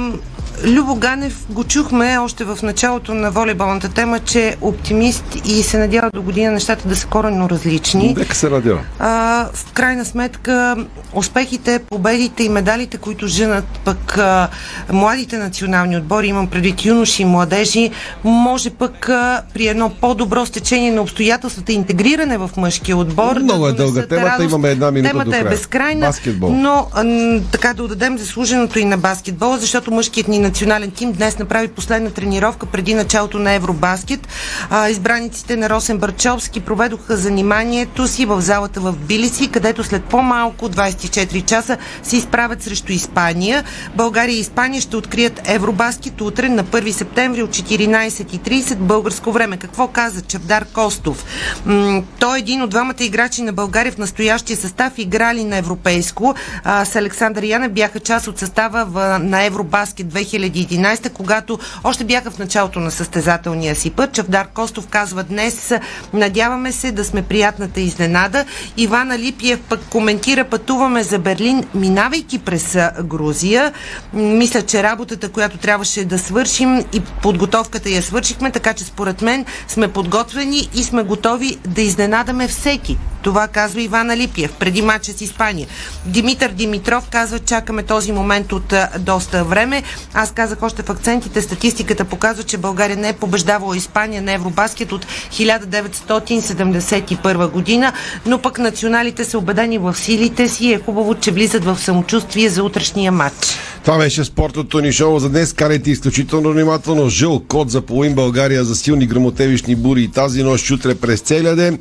[0.63, 5.77] Любо Ганев го чухме още в началото на волейболната тема, че е оптимист и се
[5.77, 8.13] надява до година нещата да са коренно различни.
[8.17, 8.79] Нека се надява.
[8.99, 9.09] А,
[9.53, 10.75] в крайна сметка,
[11.13, 14.47] успехите, победите и медалите, които женат пък а,
[14.91, 17.89] младите национални отбори, имам предвид юноши и младежи,
[18.23, 23.35] може пък а, при едно по-добро стечение на обстоятелствата интегриране в мъжкия отбор.
[23.35, 24.49] Много е да дълга донесат темата, радост.
[24.49, 25.49] имаме една минута Темата до е края.
[25.51, 26.49] безкрайна, Баскетбол.
[26.49, 31.39] но м, така да отдадем заслуженото и на баскетбола, защото мъжкият ни национален тим днес
[31.39, 34.27] направи последна тренировка преди началото на Евробаскет.
[34.69, 40.69] А, избраниците на Росен Барчовски проведоха заниманието си в залата в Билиси, където след по-малко
[40.69, 43.63] 24 часа се изправят срещу Испания.
[43.95, 49.57] България и Испания ще открият Евробаскет утре на 1 септември от 14.30 българско време.
[49.57, 51.25] Какво каза Чавдар Костов?
[51.65, 56.35] М- той е един от двамата играчи на България в настоящия състав, играли на европейско.
[56.63, 62.31] А, с Александър Янев бяха част от състава в, на Евробаскет 2011, когато още бяха
[62.31, 64.13] в началото на състезателния си път.
[64.13, 65.73] Чавдар Костов казва днес,
[66.13, 68.45] надяваме се да сме приятната изненада.
[68.77, 73.73] Иван Алипиев пък коментира, пътуваме за Берлин, минавайки през Грузия.
[74.13, 79.45] Мисля, че работата, която трябваше да свършим и подготовката я свършихме, така че според мен
[79.67, 82.97] сме подготвени и сме готови да изненадаме всеки.
[83.25, 85.67] Това казва Иван Алипиев преди матча с Испания.
[86.05, 89.83] Димитър Димитров казва, чакаме този момент от доста време.
[90.13, 94.91] Аз казах още в акцентите, статистиката показва, че България не е побеждавала Испания на Евробаскет
[94.91, 97.93] от 1971 година,
[98.25, 102.49] но пък националите са убедени в силите си и е хубаво, че влизат в самочувствие
[102.49, 103.57] за утрешния матч.
[103.83, 105.53] Това беше спортното ни шоу за днес.
[105.53, 107.09] Карайте изключително внимателно.
[107.09, 111.55] Жъл код за половин България за силни грамотевични бури и тази нощ утре през целия
[111.55, 111.79] ден.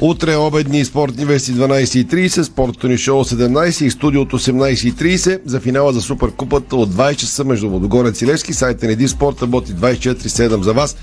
[0.00, 6.00] Утре обедни спортни вести 12.30, спортното ни шоу 17 и студиото 18.30 за финала за
[6.00, 8.52] Суперкупата от 20 часа между Водогорец и Левски.
[8.52, 10.96] Сайта на Спорт работи 24-7 за вас.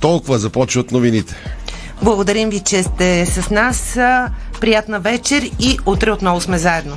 [0.00, 1.34] Толкова започват новините.
[2.02, 3.98] Благодарим ви, че сте с нас.
[4.60, 6.96] Приятна вечер и утре отново сме заедно.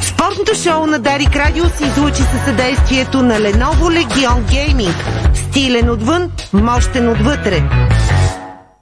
[0.00, 4.94] Спортното шоу на Дарик Радио се излучи със съдействието на Lenovo Legion Gaming.
[5.34, 7.62] Стилен отвън, мощен отвътре.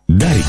[0.09, 0.47] Дарик.